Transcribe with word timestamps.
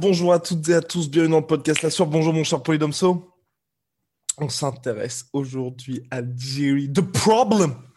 Bonjour 0.00 0.32
à 0.32 0.40
toutes 0.40 0.68
et 0.68 0.74
à 0.74 0.80
tous, 0.80 1.08
bienvenue 1.08 1.30
dans 1.30 1.40
le 1.40 1.46
podcast 1.46 1.82
La 1.82 1.90
Soirée. 1.90 2.10
Bonjour 2.10 2.32
mon 2.32 2.42
cher 2.42 2.60
Polydomso. 2.60 3.36
On 4.38 4.48
s'intéresse 4.48 5.26
aujourd'hui 5.32 6.02
à 6.10 6.22
Jerry 6.36 6.92
The 6.92 7.02
Problem 7.02 7.87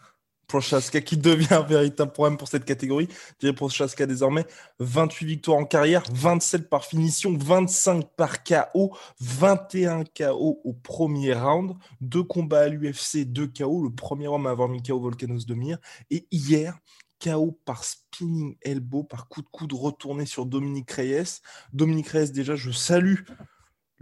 Prochaska 0.52 1.00
qui 1.00 1.16
devient 1.16 1.54
un 1.54 1.62
véritable 1.62 2.12
problème 2.12 2.36
pour 2.36 2.46
cette 2.46 2.66
catégorie. 2.66 3.08
Jerry 3.40 3.54
Prochaska 3.54 4.04
désormais 4.04 4.44
28 4.80 5.24
victoires 5.24 5.56
en 5.56 5.64
carrière, 5.64 6.02
27 6.12 6.68
par 6.68 6.84
finition, 6.84 7.34
25 7.38 8.04
par 8.14 8.44
KO, 8.44 8.94
21 9.20 10.04
KO 10.04 10.60
au 10.62 10.72
premier 10.74 11.32
round, 11.32 11.72
deux 12.02 12.22
combats 12.22 12.64
à 12.64 12.68
l'UFC, 12.68 13.24
deux 13.24 13.46
KO, 13.46 13.82
le 13.82 13.94
premier 13.94 14.28
homme 14.28 14.46
à 14.46 14.50
avoir 14.50 14.68
mis 14.68 14.82
KO 14.82 15.00
Volcanos 15.00 15.46
de 15.46 15.54
Mire. 15.54 15.78
Et 16.10 16.26
hier, 16.30 16.78
KO 17.18 17.58
par 17.64 17.84
spinning 17.84 18.56
elbow, 18.60 19.04
par 19.04 19.28
coup 19.28 19.40
de 19.40 19.48
coude 19.48 19.72
retourné 19.72 20.26
sur 20.26 20.44
Dominique 20.44 20.90
Reyes. 20.90 21.40
Dominique 21.72 22.08
Reyes, 22.08 22.30
déjà, 22.30 22.56
je 22.56 22.72
salue 22.72 23.20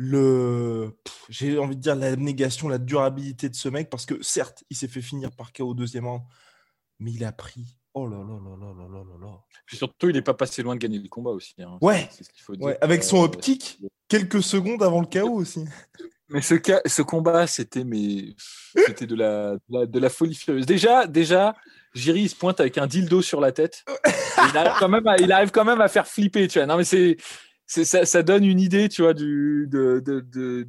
le, 0.02 0.96
j'ai 1.28 1.58
envie 1.58 1.76
de 1.76 1.82
dire 1.82 1.94
la 1.94 2.16
négation, 2.16 2.68
la 2.70 2.78
durabilité 2.78 3.50
de 3.50 3.54
ce 3.54 3.68
mec, 3.68 3.90
parce 3.90 4.06
que 4.06 4.22
certes, 4.22 4.64
il 4.70 4.76
s'est 4.76 4.88
fait 4.88 5.02
finir 5.02 5.30
par 5.30 5.52
KO 5.52 5.64
au 5.68 5.74
deuxième 5.74 6.06
round, 6.06 6.22
mais 7.00 7.12
il 7.12 7.22
a 7.22 7.32
pris. 7.32 7.76
Oh 7.92 8.06
là 8.08 8.16
là 8.16 8.22
là 8.24 8.56
là 8.56 8.72
là 8.78 8.88
là 8.88 9.04
là 9.04 9.26
là. 9.26 9.38
Puis 9.66 9.76
surtout, 9.76 10.08
il 10.08 10.14
n'est 10.14 10.22
pas 10.22 10.32
passé 10.32 10.62
loin 10.62 10.74
de 10.74 10.80
gagner 10.80 10.98
le 10.98 11.08
combat 11.08 11.32
aussi. 11.32 11.54
hein. 11.60 11.76
Ouais. 11.82 12.08
C'est 12.12 12.24
ce 12.24 12.30
qu'il 12.30 12.42
faut 12.42 12.56
dire. 12.56 12.64
Ouais, 12.64 12.78
avec 12.80 13.04
son 13.04 13.20
Euh, 13.20 13.24
optique, 13.26 13.78
quelques 14.08 14.42
secondes 14.42 14.82
avant 14.82 15.00
le 15.02 15.06
KO 15.06 15.34
aussi. 15.34 15.66
Mais 16.30 16.40
ce, 16.40 16.54
ca- 16.64 16.80
ce 16.86 17.02
combat, 17.02 17.46
c'était 17.46 17.84
mais 17.84 18.34
c'était 18.86 19.06
de 19.06 19.16
la, 19.16 19.54
de 19.56 19.60
la 19.68 19.86
de 19.86 19.98
la 19.98 20.08
folie 20.08 20.34
furieuse. 20.34 20.64
Déjà, 20.64 21.06
déjà, 21.06 21.54
Jiri 21.92 22.22
il 22.22 22.28
se 22.30 22.36
pointe 22.36 22.58
avec 22.60 22.78
un 22.78 22.86
dildo 22.86 23.20
sur 23.20 23.40
la 23.40 23.52
tête. 23.52 23.84
Il 24.50 24.56
arrive 24.56 24.72
quand 24.78 24.88
même, 24.88 25.06
à, 25.06 25.16
il 25.18 25.30
arrive 25.32 25.50
quand 25.50 25.64
même 25.66 25.80
à 25.82 25.88
faire 25.88 26.06
flipper. 26.06 26.46
Tu 26.48 26.58
vois. 26.58 26.66
Non 26.66 26.76
mais 26.78 26.84
c'est 26.84 27.16
ça, 27.70 28.22
donne 28.22 28.44
une 28.44 28.60
idée, 28.60 28.88
tu 28.88 29.02
vois, 29.02 29.14
de, 29.14 30.68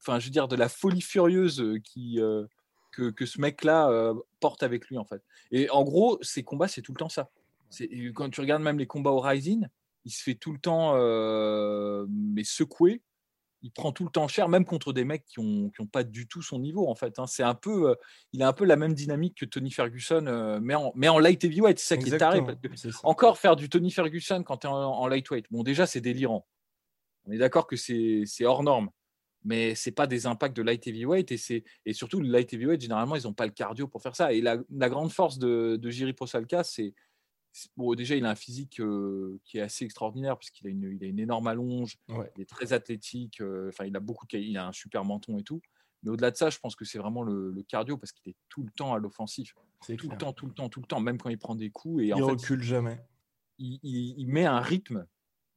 enfin, 0.00 0.18
je 0.18 0.26
veux 0.26 0.30
dire, 0.30 0.48
de 0.48 0.56
la 0.56 0.68
folie 0.68 1.02
furieuse 1.02 1.62
qui 1.84 2.18
euh, 2.20 2.46
que, 2.92 3.26
ce 3.26 3.40
mec-là 3.40 3.88
euh, 3.90 4.14
porte 4.40 4.62
avec 4.62 4.88
lui 4.88 4.98
en 4.98 5.04
fait. 5.04 5.22
Et 5.50 5.68
en 5.70 5.84
gros, 5.84 6.18
ces 6.22 6.42
combats, 6.42 6.68
c'est 6.68 6.82
tout 6.82 6.92
le 6.92 6.98
temps 6.98 7.08
ça. 7.08 7.30
Quand 8.14 8.30
tu 8.30 8.40
regardes 8.40 8.62
même 8.62 8.78
les 8.78 8.86
combats 8.86 9.10
au 9.10 9.20
Rising, 9.20 9.66
il 10.04 10.10
se 10.10 10.22
fait 10.22 10.34
tout 10.34 10.52
le 10.52 10.58
temps 10.58 10.94
euh, 10.96 12.06
mais 12.08 12.42
secouer 12.42 13.02
il 13.62 13.70
prend 13.72 13.92
tout 13.92 14.04
le 14.04 14.10
temps 14.10 14.26
cher, 14.28 14.48
même 14.48 14.64
contre 14.64 14.92
des 14.92 15.04
mecs 15.04 15.24
qui 15.26 15.38
ont, 15.38 15.68
qui 15.70 15.80
ont 15.82 15.86
pas 15.86 16.02
du 16.04 16.26
tout 16.26 16.40
son 16.42 16.58
niveau 16.58 16.88
en 16.88 16.94
fait. 16.94 17.18
hein. 17.18 17.26
C'est 17.26 17.42
un 17.42 17.54
peu, 17.54 17.90
euh, 17.90 17.94
il 18.32 18.42
a 18.42 18.48
un 18.48 18.52
peu 18.52 18.64
la 18.64 18.76
même 18.76 18.94
dynamique 18.94 19.36
que 19.36 19.44
Tony 19.44 19.70
Ferguson, 19.70 20.24
euh, 20.26 20.58
mais, 20.62 20.74
en, 20.74 20.92
mais 20.94 21.08
en 21.08 21.18
light 21.18 21.44
heavyweight. 21.44 21.78
C'est 21.78 21.96
ça 21.96 22.02
qui 22.02 22.08
est 22.12 22.18
taré. 22.18 22.38
Exactement, 22.38 22.68
parce 22.70 22.82
que 22.82 22.88
c'est 22.88 22.92
ça. 22.92 23.00
encore 23.04 23.38
faire 23.38 23.56
du 23.56 23.68
Tony 23.68 23.90
Ferguson 23.90 24.42
quand 24.42 24.58
tu 24.58 24.66
es 24.66 24.70
en, 24.70 24.76
en 24.76 25.06
lightweight, 25.08 25.46
bon 25.50 25.62
déjà 25.62 25.86
c'est 25.86 26.00
délirant. 26.00 26.46
On 27.26 27.32
est 27.32 27.38
d'accord 27.38 27.66
que 27.66 27.76
c'est 27.76 28.24
hors 28.44 28.62
norme, 28.62 28.88
mais 29.44 29.74
c'est 29.74 29.92
pas 29.92 30.06
des 30.06 30.26
impacts 30.26 30.56
de 30.56 30.62
light 30.62 30.86
heavyweight 30.86 31.30
et 31.32 31.64
et 31.84 31.92
surtout 31.92 32.20
le 32.20 32.28
light 32.28 32.52
heavyweight 32.52 32.80
généralement 32.80 33.14
ils 33.16 33.28
ont 33.28 33.34
pas 33.34 33.44
le 33.46 33.52
cardio 33.52 33.86
pour 33.88 34.00
faire 34.02 34.16
ça. 34.16 34.32
Et 34.32 34.40
la, 34.40 34.56
la 34.70 34.88
grande 34.88 35.12
force 35.12 35.38
de, 35.38 35.76
de 35.76 35.90
Jiri 35.90 36.12
Prosalka, 36.14 36.64
c'est- 36.64 36.94
bon 37.76 37.94
déjà 37.94 38.14
il 38.16 38.24
a 38.24 38.30
un 38.30 38.34
physique 38.34 38.80
euh, 38.80 39.38
qui 39.44 39.58
est 39.58 39.62
assez 39.62 39.84
extraordinaire 39.84 40.36
parce 40.36 40.50
qu'il 40.50 40.66
a 40.66 40.70
une, 40.70 40.96
il 41.00 41.04
a 41.04 41.08
une 41.08 41.18
énorme 41.18 41.46
allonge, 41.48 41.96
Ouais. 42.08 42.30
il 42.36 42.42
est 42.42 42.48
très 42.48 42.72
athlétique, 42.72 43.40
euh, 43.40 43.68
enfin 43.68 43.84
il 43.86 43.96
a 43.96 44.00
beaucoup, 44.00 44.26
de 44.26 44.38
il 44.38 44.56
a 44.56 44.66
un 44.68 44.72
super 44.72 45.04
menton 45.04 45.38
et 45.38 45.42
tout. 45.42 45.60
Mais 46.02 46.10
au-delà 46.10 46.30
de 46.30 46.36
ça, 46.36 46.48
je 46.48 46.58
pense 46.58 46.74
que 46.76 46.84
c'est 46.86 46.98
vraiment 46.98 47.22
le, 47.22 47.50
le 47.50 47.62
cardio 47.62 47.98
parce 47.98 48.12
qu'il 48.12 48.30
est 48.30 48.36
tout 48.48 48.62
le 48.62 48.70
temps 48.70 48.94
à 48.94 48.98
l'offensif, 48.98 49.54
C'est 49.86 49.96
tout 49.96 50.08
le 50.08 50.16
temps, 50.16 50.32
tout 50.32 50.46
le 50.46 50.52
temps, 50.52 50.68
tout 50.70 50.80
le 50.80 50.86
temps, 50.86 50.98
même 51.00 51.18
quand 51.18 51.28
il 51.28 51.38
prend 51.38 51.54
des 51.54 51.70
coups 51.70 52.02
et 52.04 52.06
Il 52.06 52.14
en 52.14 52.18
fait 52.18 52.22
recule 52.32 52.62
jamais. 52.62 52.98
il, 53.58 53.78
il- 53.82 54.14
il 54.18 54.26
met 54.28 54.46
un 54.46 54.60
rythme 54.60 55.06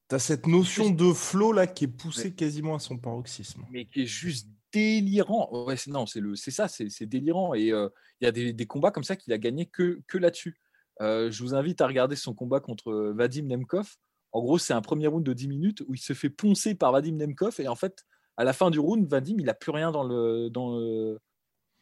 Tu 0.09 0.15
as 0.15 0.19
cette 0.19 0.45
notion 0.47 0.89
de 0.89 1.13
flow 1.13 1.53
là 1.53 1.65
qui 1.65 1.85
est 1.85 1.87
poussée 1.87 2.33
quasiment 2.35 2.75
à 2.75 2.79
son 2.79 2.97
paroxysme. 2.97 3.63
mais 3.71 3.85
qui 3.85 4.01
est 4.01 4.05
juste 4.05 4.49
délirant. 4.73 5.65
Ouais, 5.65 5.75
non, 5.87 6.05
c'est 6.05 6.19
le, 6.19 6.35
c'est 6.35 6.51
ça, 6.51 6.67
c'est 6.67 7.05
délirant. 7.05 7.53
Et 7.53 7.71
euh, 7.71 7.87
il 8.19 8.25
y 8.25 8.27
a 8.27 8.31
des, 8.31 8.51
des 8.51 8.65
combats 8.65 8.91
comme 8.91 9.03
ça 9.05 9.15
qu'il 9.15 9.31
a 9.31 9.37
gagné 9.37 9.65
que, 9.67 10.01
que 10.07 10.17
là-dessus. 10.17 10.59
Euh, 11.01 11.31
je 11.31 11.43
vous 11.43 11.55
invite 11.55 11.81
à 11.81 11.87
regarder 11.87 12.15
son 12.15 12.33
combat 12.33 12.59
contre 12.59 12.91
euh, 12.91 13.13
Vadim 13.13 13.45
Nemkov. 13.47 13.95
En 14.31 14.41
gros, 14.41 14.57
c'est 14.57 14.73
un 14.73 14.81
premier 14.81 15.07
round 15.07 15.25
de 15.25 15.33
10 15.33 15.47
minutes 15.47 15.81
où 15.87 15.93
il 15.93 15.99
se 15.99 16.13
fait 16.13 16.29
poncer 16.29 16.75
par 16.75 16.91
Vadim 16.91 17.15
Nemkov 17.15 17.59
et 17.59 17.67
en 17.67 17.75
fait, 17.75 18.05
à 18.37 18.43
la 18.43 18.53
fin 18.53 18.71
du 18.71 18.79
round, 18.79 19.07
Vadim, 19.07 19.35
il 19.39 19.49
a 19.49 19.53
plus 19.53 19.71
rien 19.71 19.91
dans 19.91 20.03
le, 20.03 20.49
dans 20.49 20.77
le, 20.77 21.19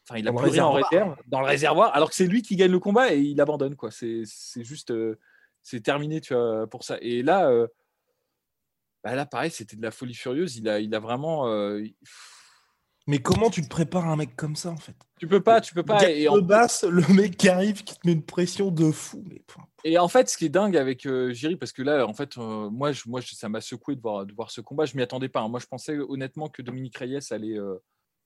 enfin, 0.07 0.19
il 0.19 0.27
a 0.27 0.31
Dans 0.31 0.37
le 0.37 0.43
plus 0.43 0.51
rien 0.51 0.65
en 0.65 0.73
réservoir. 0.73 0.91
réserve, 0.91 1.17
dans 1.27 1.39
le 1.39 1.47
réservoir, 1.47 1.95
alors 1.95 2.09
que 2.09 2.15
c'est 2.15 2.27
lui 2.27 2.41
qui 2.41 2.55
gagne 2.55 2.71
le 2.71 2.79
combat 2.79 3.13
et 3.13 3.19
il 3.19 3.39
abandonne 3.39 3.75
quoi. 3.75 3.91
C'est, 3.91 4.23
c'est 4.25 4.63
juste, 4.63 4.91
euh, 4.91 5.17
c'est 5.61 5.81
terminé, 5.81 6.19
tu 6.19 6.33
vois, 6.33 6.67
pour 6.67 6.83
ça. 6.83 6.97
Et 7.01 7.23
là, 7.23 7.49
euh, 7.49 7.67
bah 9.03 9.15
là, 9.15 9.25
pareil, 9.25 9.51
c'était 9.51 9.77
de 9.77 9.81
la 9.81 9.91
folie 9.91 10.13
furieuse. 10.13 10.57
Il 10.57 10.67
a, 10.67 10.79
il 10.79 10.93
a 10.93 10.99
vraiment. 10.99 11.47
Mais 13.11 13.19
comment 13.19 13.49
tu 13.49 13.61
te 13.61 13.67
prépares 13.67 14.07
un 14.07 14.15
mec 14.15 14.37
comme 14.37 14.55
ça 14.55 14.71
en 14.71 14.77
fait? 14.77 14.95
Tu 15.19 15.27
peux 15.27 15.43
pas, 15.43 15.59
tu 15.59 15.73
peux 15.73 15.83
pas. 15.83 16.09
Et 16.09 16.29
en, 16.29 16.37
basse, 16.39 16.85
le 16.85 17.03
mec 17.13 17.35
qui 17.35 17.49
arrive 17.49 17.83
qui 17.83 17.93
te 17.93 18.07
met 18.07 18.13
une 18.13 18.23
pression 18.23 18.71
de 18.71 18.89
fou. 18.89 19.21
Mais 19.27 19.43
et 19.83 19.97
en 19.97 20.07
fait, 20.07 20.29
ce 20.29 20.37
qui 20.37 20.45
est 20.45 20.49
dingue 20.49 20.77
avec 20.77 21.05
euh, 21.05 21.33
Jiri, 21.33 21.57
parce 21.57 21.73
que 21.73 21.81
là, 21.81 22.07
en 22.07 22.13
fait, 22.13 22.37
euh, 22.37 22.69
moi, 22.69 22.93
je, 22.93 23.01
moi 23.07 23.19
je- 23.19 23.35
ça 23.35 23.49
m'a 23.49 23.59
secoué 23.59 23.97
de 23.97 24.01
voir, 24.01 24.25
de 24.25 24.33
voir 24.33 24.49
ce 24.49 24.61
combat. 24.61 24.85
Je 24.85 24.95
m'y 24.95 25.01
attendais 25.03 25.27
pas. 25.27 25.41
hein. 25.41 25.49
Moi, 25.49 25.59
je 25.59 25.65
pensais 25.65 25.97
honnêtement 25.97 26.47
que 26.47 26.61
Dominique 26.61 26.97
Reyes 26.99 27.19
allait, 27.31 27.57
euh, 27.59 27.75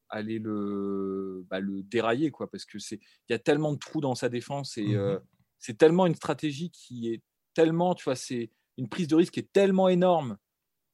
allait 0.09 0.37
le, 0.37 1.43
bah, 1.49 1.59
le 1.59 1.81
dérailler, 1.81 2.29
quoi, 2.29 2.47
parce 2.47 2.65
que 2.65 2.77
c'est, 2.77 2.99
il 3.27 3.31
y 3.31 3.33
a 3.33 3.39
tellement 3.39 3.73
de 3.73 3.79
trous 3.79 4.01
dans 4.01 4.13
sa 4.13 4.29
défense 4.29 4.77
et 4.77 4.93
euh, 4.93 5.17
c'est 5.57 5.79
tellement 5.79 6.05
une 6.05 6.13
stratégie 6.13 6.69
qui 6.69 7.11
est 7.11 7.23
tellement, 7.55 7.95
tu 7.95 8.03
vois, 8.03 8.15
c'est 8.15 8.51
une 8.77 8.87
prise 8.87 9.07
de 9.07 9.15
risque 9.15 9.33
qui 9.33 9.39
est 9.39 9.51
tellement 9.51 9.89
énorme 9.89 10.37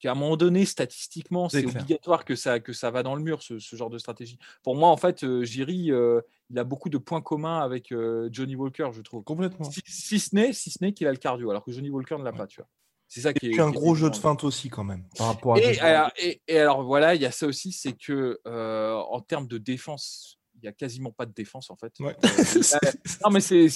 qu'à 0.01 0.11
un 0.11 0.15
moment 0.15 0.35
donné, 0.35 0.65
statistiquement, 0.65 1.47
C'est 1.47 1.65
obligatoire 1.65 2.25
que 2.25 2.35
ça, 2.35 2.59
que 2.59 2.73
ça 2.73 2.91
va 2.91 3.03
dans 3.03 3.15
le 3.15 3.21
mur, 3.21 3.41
ce, 3.43 3.59
ce 3.59 3.75
genre 3.75 3.89
de 3.89 3.97
stratégie. 3.97 4.37
Pour 4.63 4.75
moi, 4.75 4.89
en 4.89 4.97
fait, 4.97 5.23
euh, 5.23 5.43
Jiri, 5.43 5.91
euh, 5.91 6.19
il 6.49 6.59
a 6.59 6.63
beaucoup 6.63 6.89
de 6.89 6.97
points 6.97 7.21
communs 7.21 7.59
avec 7.59 7.91
euh, 7.91 8.27
Johnny 8.31 8.55
Walker, 8.55 8.89
je 8.93 9.01
trouve. 9.01 9.23
complètement. 9.23 9.69
Si, 9.71 9.81
si 9.85 10.19
ce 10.19 10.35
n'est 10.35 10.51
si 10.53 10.71
qu'il 10.93 11.07
a 11.07 11.11
le 11.11 11.17
cardio, 11.17 11.49
alors 11.51 11.63
que 11.63 11.71
Johnny 11.71 11.89
Walker 11.89 12.17
ne 12.17 12.23
l'a 12.23 12.33
pas, 12.33 12.47
tu 12.47 12.59
vois. 12.59 12.67
C'est 13.07 13.21
ça 13.21 13.31
Et 13.31 13.33
qui 13.33 13.47
est. 13.47 13.51
puis 13.51 13.61
un 13.61 13.71
qui 13.71 13.77
est 13.77 13.79
gros 13.79 13.93
jeu 13.93 14.09
de 14.09 14.15
feinte 14.15 14.43
aussi 14.43 14.69
quand 14.69 14.83
même 14.85 15.05
par 15.17 15.27
rapport 15.27 15.55
à. 15.55 15.59
Et, 15.59 15.77
alors, 15.79 16.11
et- 16.17 16.41
et 16.47 16.57
alors, 16.59 16.83
voilà, 16.83 17.13
il 17.13 17.21
y 17.21 17.25
a 17.25 17.31
ça 17.31 17.45
aussi, 17.45 17.71
c'est 17.73 17.91
que 17.93 18.39
euh, 18.47 18.93
en 18.95 19.19
termes 19.19 19.47
de 19.47 19.57
défense, 19.57 20.37
il 20.55 20.65
y 20.65 20.67
a 20.67 20.71
quasiment 20.71 21.11
pas 21.11 21.25
de 21.25 21.33
défense 21.33 21.69
en 21.71 21.75
fait. 21.75 21.91
Ouais. 21.99 22.15
Euh, 22.23 22.23
non 23.25 23.29
mais 23.31 23.41
c'est 23.41 23.67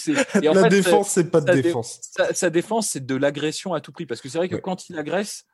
La 0.42 0.54
fait, 0.64 0.70
défense, 0.70 1.10
c'est 1.10 1.30
pas 1.30 1.42
de 1.42 1.52
défense. 1.54 2.00
sa, 2.02 2.34
sa 2.34 2.50
défense, 2.50 2.88
c'est 2.90 3.06
de 3.06 3.16
l'agression 3.16 3.74
à 3.74 3.82
tout 3.82 3.92
prix. 3.92 4.06
Parce 4.06 4.22
que 4.22 4.30
c'est 4.30 4.38
vrai 4.38 4.48
que 4.50 4.56
Ouais. 4.56 4.62
quand 4.62 4.88
il 4.90 4.98
agresse, 4.98 5.46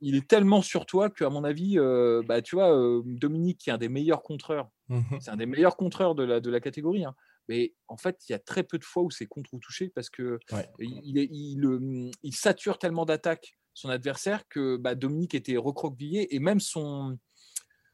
il 0.00 0.16
est 0.16 0.28
tellement 0.28 0.62
sur 0.62 0.86
toi 0.86 1.10
qu'à 1.10 1.28
mon 1.30 1.44
avis, 1.44 1.78
euh, 1.78 2.22
bah, 2.26 2.42
tu 2.42 2.56
vois, 2.56 2.72
euh, 2.76 3.02
Dominique, 3.04 3.58
qui 3.58 3.70
est 3.70 3.72
un 3.72 3.78
des 3.78 3.88
meilleurs 3.88 4.22
contreurs, 4.22 4.70
Mhm. 4.88 5.20
c'est 5.20 5.30
un 5.30 5.36
des 5.36 5.46
meilleurs 5.46 5.76
contreurs 5.76 6.14
de 6.14 6.22
la, 6.24 6.40
de 6.40 6.50
la 6.50 6.60
catégorie. 6.60 7.04
hein. 7.04 7.14
Mais 7.48 7.74
en 7.88 7.96
fait, 7.96 8.18
il 8.28 8.32
y 8.32 8.34
a 8.34 8.38
très 8.38 8.62
peu 8.62 8.78
de 8.78 8.84
fois 8.84 9.02
où 9.02 9.10
c'est 9.10 9.26
contre 9.26 9.54
ou 9.54 9.58
touché 9.58 9.88
parce 9.94 10.10
que 10.10 10.38
Ouais. 10.52 10.68
il, 10.78 11.00
il 11.04 11.18
est- 11.18 11.28
il, 11.30 11.64
euh, 11.64 12.10
il 12.22 12.34
sature 12.34 12.78
tellement 12.78 13.06
d'attaques 13.06 13.58
son 13.74 13.88
adversaire 13.90 14.48
que 14.48 14.76
bah, 14.76 14.94
Dominique 14.94 15.34
était 15.34 15.56
recroquevillé 15.56 16.34
et 16.34 16.40
même 16.40 16.60
son, 16.60 17.18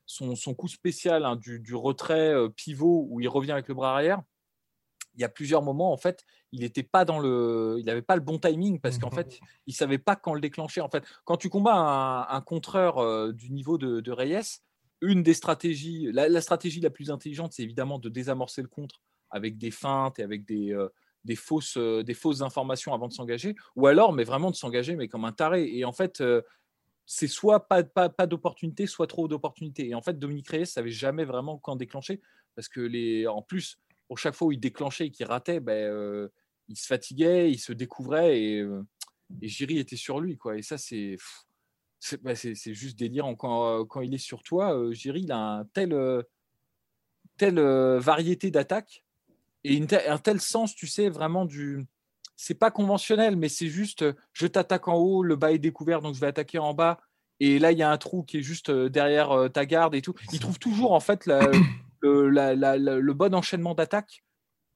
son, 0.06 0.35
son 0.37 0.55
coup 0.55 0.69
spécial 0.69 1.25
hein, 1.25 1.37
du, 1.37 1.61
du 1.61 1.75
retrait 1.75 2.35
pivot 2.56 3.06
où 3.11 3.21
il 3.21 3.29
revient 3.29 3.53
avec 3.53 3.69
le 3.69 3.75
bras 3.75 3.95
arrière, 3.95 4.23
il 5.14 5.20
y 5.20 5.25
a 5.25 5.28
plusieurs 5.28 5.62
moments, 5.62 5.93
en 5.93 5.96
fait, 5.96 6.25
il 6.52 6.61
n'était 6.61 6.82
pas 6.82 7.05
dans 7.05 7.19
le, 7.19 7.76
il 7.78 7.84
n'avait 7.87 8.02
pas 8.02 8.16
le 8.16 8.22
bon 8.22 8.38
timing 8.38 8.81
parce 8.81 8.99
qu'en 8.99 9.11
Mhm. 9.11 9.14
fait, 9.16 9.38
il 9.66 9.75
savait 9.75 9.99
pas 9.99 10.16
quand 10.16 10.34
le 10.34 10.40
déclencher. 10.40 10.81
En 10.81 10.88
fait, 10.88 11.05
quand 11.25 11.37
tu 11.37 11.49
combats 11.49 11.75
un, 11.75 12.28
un 12.28 12.40
contreur 12.40 12.99
euh, 12.99 13.32
du 13.32 13.50
niveau 13.50 13.78
de, 13.78 14.00
de 14.00 14.12
Reyes, 14.12 14.61
une 15.00 15.22
des 15.22 15.34
stratégies, 15.34 16.11
la, 16.12 16.28
la 16.28 16.40
stratégie 16.40 16.81
la 16.81 16.90
plus 16.90 17.11
intelligente, 17.11 17.52
c'est 17.52 17.62
évidemment 17.62 17.99
de 17.99 18.08
désamorcer 18.08 18.62
le 18.62 18.69
contre 18.69 19.02
avec 19.31 19.58
des 19.58 19.70
feintes 19.70 20.19
et 20.19 20.22
avec 20.22 20.44
des, 20.44 20.76
des, 21.25 21.37
fausses, 21.37 21.76
des 21.76 22.14
fausses 22.14 22.40
informations 22.40 22.94
avant 22.94 23.08
de 23.08 23.12
s'engager, 23.12 23.55
ou 23.76 23.87
alors, 23.88 24.12
mais 24.12 24.25
vraiment 24.25 24.50
de 24.50 24.56
s'engager, 24.56 24.94
mais 24.96 25.08
comme 25.08 25.25
un 25.25 25.32
taré. 25.32 25.69
Et 25.76 25.84
en 25.84 25.93
fait, 25.93 26.22
c'est 27.06 27.26
soit 27.28 27.69
pas, 27.69 27.82
pas, 27.82 28.08
pas 28.08 28.26
d'opportunité, 28.26 28.87
soit 28.87 29.06
trop 29.06 29.28
d'opportunités. 29.28 29.88
Et 29.88 29.94
en 29.94 30.02
fait, 30.02 30.19
Dominique 30.19 30.49
Reyes 30.49 30.67
savait 30.67 30.90
jamais 30.90 31.25
vraiment 31.25 31.58
quand 31.58 31.76
déclencher, 31.76 32.20
parce 32.55 32.69
que 32.69 32.81
les, 32.81 33.26
en 33.26 33.43
plus, 33.43 33.78
pour 34.09 34.19
chaque 34.19 34.35
fois 34.35 34.49
où 34.49 34.53
il 34.53 34.61
déclenchait 34.61 35.06
et 35.06 35.11
qu'il 35.11 35.27
ratait, 35.27 35.61
ben, 35.61 36.31
il 36.69 36.77
se 36.77 36.87
fatiguait, 36.87 37.51
il 37.51 37.59
se 37.59 37.73
découvrait 37.73 38.41
et, 38.41 38.67
Jiri 39.43 39.79
était 39.79 39.97
sur 39.97 40.21
lui. 40.21 40.37
Quoi. 40.37 40.59
Et 40.59 40.62
ça, 40.62 40.79
c'est 40.79 41.17
bah, 42.23 42.35
c'est 42.35 42.75
juste 42.75 42.99
délirant. 42.99 43.35
Quand, 43.35 43.85
quand, 43.87 44.03
il 44.03 44.15
est 44.15 44.19
sur 44.19 44.43
toi, 44.43 44.77
euh, 44.79 44.95
il 44.95 45.33
a 45.33 45.39
un 45.39 45.65
tel, 45.65 45.97
telle 47.39 47.59
variété 47.59 48.51
d'attaques 48.51 49.05
et 49.65 49.83
un 50.06 50.19
tel 50.19 50.41
sens, 50.41 50.75
tu 50.75 50.87
sais, 50.87 51.09
vraiment 51.09 51.47
du. 51.47 51.87
C'est 52.37 52.55
pas 52.55 52.71
conventionnel, 52.71 53.37
mais 53.37 53.49
c'est 53.49 53.69
juste 53.69 54.05
je 54.33 54.47
t'attaque 54.47 54.89
en 54.89 54.97
haut, 54.97 55.23
le 55.23 55.37
bas 55.37 55.53
est 55.53 55.59
découvert, 55.59 56.03
donc 56.03 56.15
je 56.15 56.21
vais 56.21 56.27
attaquer 56.27 56.59
en 56.59 56.75
bas. 56.75 57.01
Et 57.41 57.59
là, 57.59 57.73
il 57.73 57.79
y 57.79 57.83
a 57.83 57.91
un 57.91 57.99
trou 57.99 58.23
qui 58.23 58.39
est 58.39 58.43
juste 58.43 58.71
derrière 58.71 59.49
ta 59.53 59.67
garde 59.67 59.95
et 59.95 60.03
tout. 60.03 60.15
Il 60.33 60.41
trouve 60.41 60.59
toujours 60.59 60.93
en 60.93 61.01
fait 61.01 61.27
le, 62.06 63.01
le 63.01 63.15
bon 63.15 63.35
enchaînement 63.35 63.75
d'attaques 63.75 64.25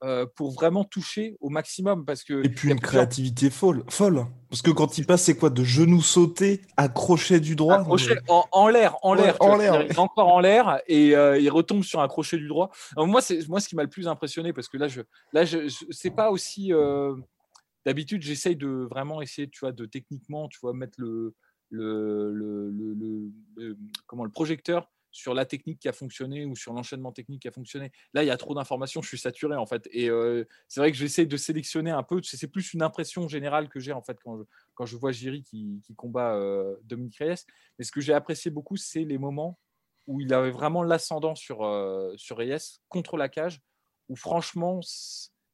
euh, 0.04 0.26
pour 0.36 0.52
vraiment 0.52 0.84
toucher 0.84 1.36
au 1.40 1.48
maximum. 1.48 2.04
Parce 2.04 2.22
que 2.22 2.44
et 2.44 2.48
puis 2.48 2.70
une 2.70 2.78
créativité 2.78 3.50
folle, 3.50 3.82
folle. 3.88 4.26
Parce 4.48 4.62
que 4.62 4.70
quand 4.70 4.96
il 4.96 5.04
passe, 5.04 5.24
c'est 5.24 5.36
quoi 5.36 5.50
De 5.50 5.64
genoux 5.64 6.02
sautés, 6.02 6.62
accroché 6.76 7.40
du 7.40 7.56
droit? 7.56 7.84
En, 8.28 8.68
l'air, 8.68 8.96
en 9.02 9.14
l'air. 9.14 9.36
en 9.40 9.56
l'air. 9.56 9.98
Encore 9.98 10.28
en 10.28 10.38
l'air 10.38 10.80
et 10.86 11.16
euh, 11.16 11.36
il 11.40 11.50
retombe 11.50 11.82
sur 11.82 12.00
un 12.00 12.06
crochet 12.06 12.36
du 12.36 12.46
droit. 12.46 12.70
moi, 12.96 13.20
c'est 13.20 13.48
moi 13.48 13.58
ce 13.58 13.68
qui 13.68 13.74
m'a 13.74 13.82
le 13.82 13.88
plus 13.90 14.06
impressionné 14.06 14.52
parce 14.52 14.68
que 14.68 14.76
là, 14.76 14.86
je, 14.86 15.00
là, 15.32 15.44
je, 15.44 15.68
c'est 15.90 16.10
pas 16.10 16.30
aussi. 16.30 16.72
Euh, 16.72 17.16
d'habitude, 17.84 18.22
j'essaye 18.22 18.54
de 18.54 18.86
vraiment 18.88 19.20
essayer, 19.20 19.48
tu 19.48 19.58
vois, 19.60 19.72
de 19.72 19.84
techniquement, 19.84 20.46
tu 20.46 20.60
vois, 20.62 20.74
mettre 20.74 20.94
le, 20.98 21.34
le, 21.70 22.30
le, 22.32 22.70
le 23.56 23.76
comment 24.06 24.24
le 24.24 24.30
projecteur 24.30 24.88
sur 25.18 25.34
la 25.34 25.44
technique 25.44 25.80
qui 25.80 25.88
a 25.88 25.92
fonctionné 25.92 26.44
ou 26.44 26.54
sur 26.54 26.72
l'enchaînement 26.72 27.10
technique 27.10 27.42
qui 27.42 27.48
a 27.48 27.50
fonctionné. 27.50 27.90
Là, 28.14 28.22
il 28.22 28.26
y 28.26 28.30
a 28.30 28.36
trop 28.36 28.54
d'informations, 28.54 29.02
je 29.02 29.08
suis 29.08 29.18
saturé 29.18 29.56
en 29.56 29.66
fait. 29.66 29.88
Et 29.90 30.08
euh, 30.08 30.44
c'est 30.68 30.78
vrai 30.78 30.92
que 30.92 30.96
j'essaie 30.96 31.26
de 31.26 31.36
sélectionner 31.36 31.90
un 31.90 32.04
peu. 32.04 32.22
C'est 32.22 32.46
plus 32.46 32.72
une 32.72 32.82
impression 32.82 33.26
générale 33.26 33.68
que 33.68 33.80
j'ai 33.80 33.92
en 33.92 34.00
fait 34.00 34.16
quand 34.22 34.38
je, 34.38 34.44
quand 34.74 34.86
je 34.86 34.96
vois 34.96 35.10
Jiri 35.10 35.42
qui, 35.42 35.82
combat 35.96 36.36
euh, 36.36 36.76
Dominique 36.84 37.16
Reyes. 37.16 37.44
Mais 37.78 37.84
ce 37.84 37.90
que 37.90 38.00
j'ai 38.00 38.12
apprécié 38.14 38.52
beaucoup, 38.52 38.76
c'est 38.76 39.02
les 39.02 39.18
moments 39.18 39.58
où 40.06 40.20
il 40.20 40.32
avait 40.32 40.52
vraiment 40.52 40.84
l'ascendant 40.84 41.34
sur, 41.34 41.64
euh, 41.64 42.14
sur 42.16 42.36
Reyes 42.36 42.78
contre 42.88 43.16
la 43.16 43.28
cage, 43.28 43.60
où 44.08 44.14
franchement, 44.14 44.78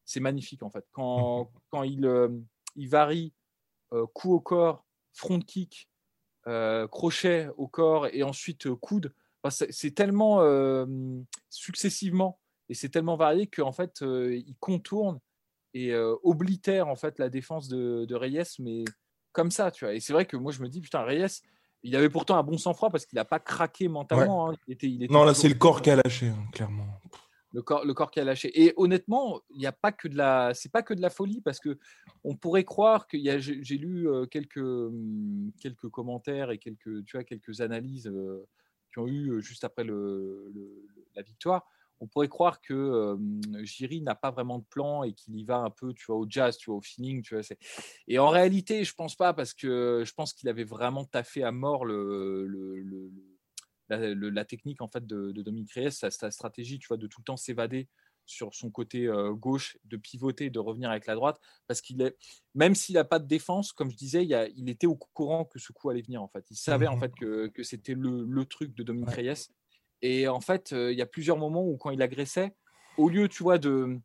c'est 0.04 0.20
magnifique 0.20 0.62
en 0.62 0.70
fait. 0.70 0.84
Quand, 0.92 1.50
quand 1.70 1.84
il, 1.84 2.06
il 2.76 2.88
varie 2.90 3.32
coup 4.12 4.34
au 4.34 4.40
corps, 4.40 4.84
front 5.14 5.40
kick, 5.40 5.88
crochet 6.44 7.48
au 7.56 7.66
corps 7.66 8.08
et 8.08 8.22
ensuite 8.22 8.68
coude 8.74 9.14
c'est 9.50 9.94
tellement 9.94 10.40
successivement 11.50 12.40
et 12.68 12.74
c'est 12.74 12.88
tellement 12.88 13.16
varié 13.16 13.46
qu'en 13.46 13.72
fait, 13.72 14.00
il 14.00 14.54
contourne 14.60 15.18
et 15.74 15.94
oblitère 16.22 16.88
en 16.88 16.96
fait 16.96 17.18
la 17.18 17.28
défense 17.28 17.68
de, 17.68 18.14
Reyes, 18.14 18.56
mais 18.58 18.84
comme 19.32 19.50
ça, 19.50 19.70
tu 19.70 19.84
vois. 19.84 19.94
Et 19.94 20.00
c'est 20.00 20.12
vrai 20.12 20.26
que 20.26 20.36
moi, 20.36 20.52
je 20.52 20.62
me 20.62 20.68
dis, 20.68 20.80
putain, 20.80 21.02
Reyes, 21.02 21.42
il 21.82 21.94
avait 21.96 22.08
pourtant 22.08 22.36
un 22.36 22.42
bon 22.42 22.56
sang-froid 22.56 22.90
parce 22.90 23.04
qu'il 23.04 23.16
n'a 23.16 23.24
pas 23.24 23.40
craqué 23.40 23.88
mentalement. 23.88 24.50
Hein. 24.50 24.54
non, 25.10 25.24
là, 25.24 25.34
c'est 25.34 25.48
le 25.48 25.54
corps 25.56 25.82
qui 25.82 25.90
a 25.90 25.96
lâché, 25.96 26.28
hein, 26.28 26.46
clairement. 26.52 26.86
Le 27.52 27.62
corps, 27.62 27.84
le 27.84 27.94
corps 27.94 28.10
qui 28.10 28.18
a 28.18 28.24
lâché. 28.24 28.50
Et 28.60 28.72
honnêtement, 28.76 29.40
il 29.50 29.58
n'y 29.58 29.66
a 29.66 29.72
pas 29.72 29.92
que 29.92 30.08
de 30.08 30.16
la, 30.16 30.54
c'est 30.54 30.72
pas 30.72 30.82
que 30.82 30.94
de 30.94 31.00
la 31.00 31.10
folie 31.10 31.40
parce 31.40 31.60
que 31.60 31.78
on 32.24 32.34
pourrait 32.34 32.64
croire 32.64 33.06
qu'il 33.06 33.20
y 33.20 33.30
a, 33.30 33.38
j'ai 33.38 33.78
lu 33.78 34.08
quelques, 34.30 34.56
mmh, 34.56 35.50
quelques 35.60 35.88
commentaires 35.88 36.50
et 36.50 36.58
quelques, 36.58 37.04
tu 37.04 37.16
vois, 37.16 37.22
quelques 37.22 37.60
analyses 37.60 38.10
ont 38.98 39.06
eu 39.06 39.42
juste 39.42 39.64
après 39.64 39.84
la 39.84 41.22
victoire, 41.22 41.66
on 42.00 42.06
pourrait 42.06 42.28
croire 42.28 42.60
que 42.60 43.16
Jiri 43.62 44.02
n'a 44.02 44.14
pas 44.14 44.30
vraiment 44.30 44.58
de 44.58 44.64
plan 44.64 45.04
et 45.04 45.12
qu'il 45.12 45.38
y 45.38 45.44
va 45.44 45.58
un 45.58 45.70
peu, 45.70 45.94
tu 45.94 46.06
vois, 46.06 46.16
au 46.16 46.26
jazz, 46.28 46.56
tu 46.56 46.70
vois, 46.70 46.78
au 46.78 46.82
feeling, 46.82 47.22
tu 47.22 47.34
vois. 47.34 47.44
Et 48.08 48.18
en 48.18 48.28
réalité, 48.28 48.84
je 48.84 48.94
pense 48.94 49.16
pas 49.16 49.32
parce 49.32 49.54
que 49.54 50.02
je 50.04 50.12
pense 50.12 50.32
qu'il 50.32 50.48
avait 50.48 50.64
vraiment 50.64 51.04
taffé 51.04 51.44
à 51.44 51.52
mort 51.52 51.84
le 51.84 52.46
la, 53.88 54.44
technique 54.44 54.80
en 54.80 54.88
fait 54.88 55.06
de, 55.06 55.32
de 55.32 55.42
Dominique 55.42 55.72
Reyes, 55.72 55.92
sa, 55.92 56.10
sa, 56.10 56.30
stratégie, 56.30 56.78
tu 56.78 56.88
vois, 56.88 56.96
de 56.96 57.06
tout 57.06 57.20
le 57.20 57.24
temps 57.24 57.36
s'évader 57.36 57.88
sur 58.26 58.54
son 58.54 58.70
côté 58.70 59.08
gauche, 59.32 59.76
de 59.84 59.96
pivoter, 59.96 60.50
de 60.50 60.58
revenir 60.58 60.90
avec 60.90 61.06
la 61.06 61.14
droite, 61.14 61.40
parce 61.66 61.80
qu'il 61.80 62.00
est, 62.02 62.16
même 62.54 62.74
s'il 62.74 62.94
n'a 62.94 63.04
pas 63.04 63.18
de 63.18 63.26
défense, 63.26 63.72
comme 63.72 63.90
je 63.90 63.96
disais, 63.96 64.24
il, 64.24 64.52
il, 64.56 64.68
était 64.68 64.86
au 64.86 64.96
courant 64.96 65.44
que 65.44 65.58
ce 65.58 65.72
coup 65.72 65.90
allait 65.90 66.02
venir. 66.02 66.22
En 66.22 66.28
fait, 66.28 66.44
il 66.50 66.56
savait 66.56 66.86
en 66.86 66.96
mmh 66.96 67.00
fait 67.00 67.12
que, 67.14 67.46
que 67.48 67.62
c'était 67.62 67.94
le, 67.94 68.24
le, 68.24 68.44
truc 68.44 68.74
de 68.74 68.82
Dominique 68.82 69.10
Reyes. 69.10 69.48
Et 70.02 70.28
en 70.28 70.40
fait, 70.40 70.72
il 70.72 70.96
y 70.96 71.02
a 71.02 71.06
plusieurs 71.06 71.38
moments 71.38 71.66
où 71.66 71.76
quand 71.76 71.90
il 71.90 72.02
agressait, 72.02 72.54
au 72.96 73.08
lieu, 73.08 73.28
tu 73.28 73.42
vois, 73.42 73.58
de, 73.58 73.98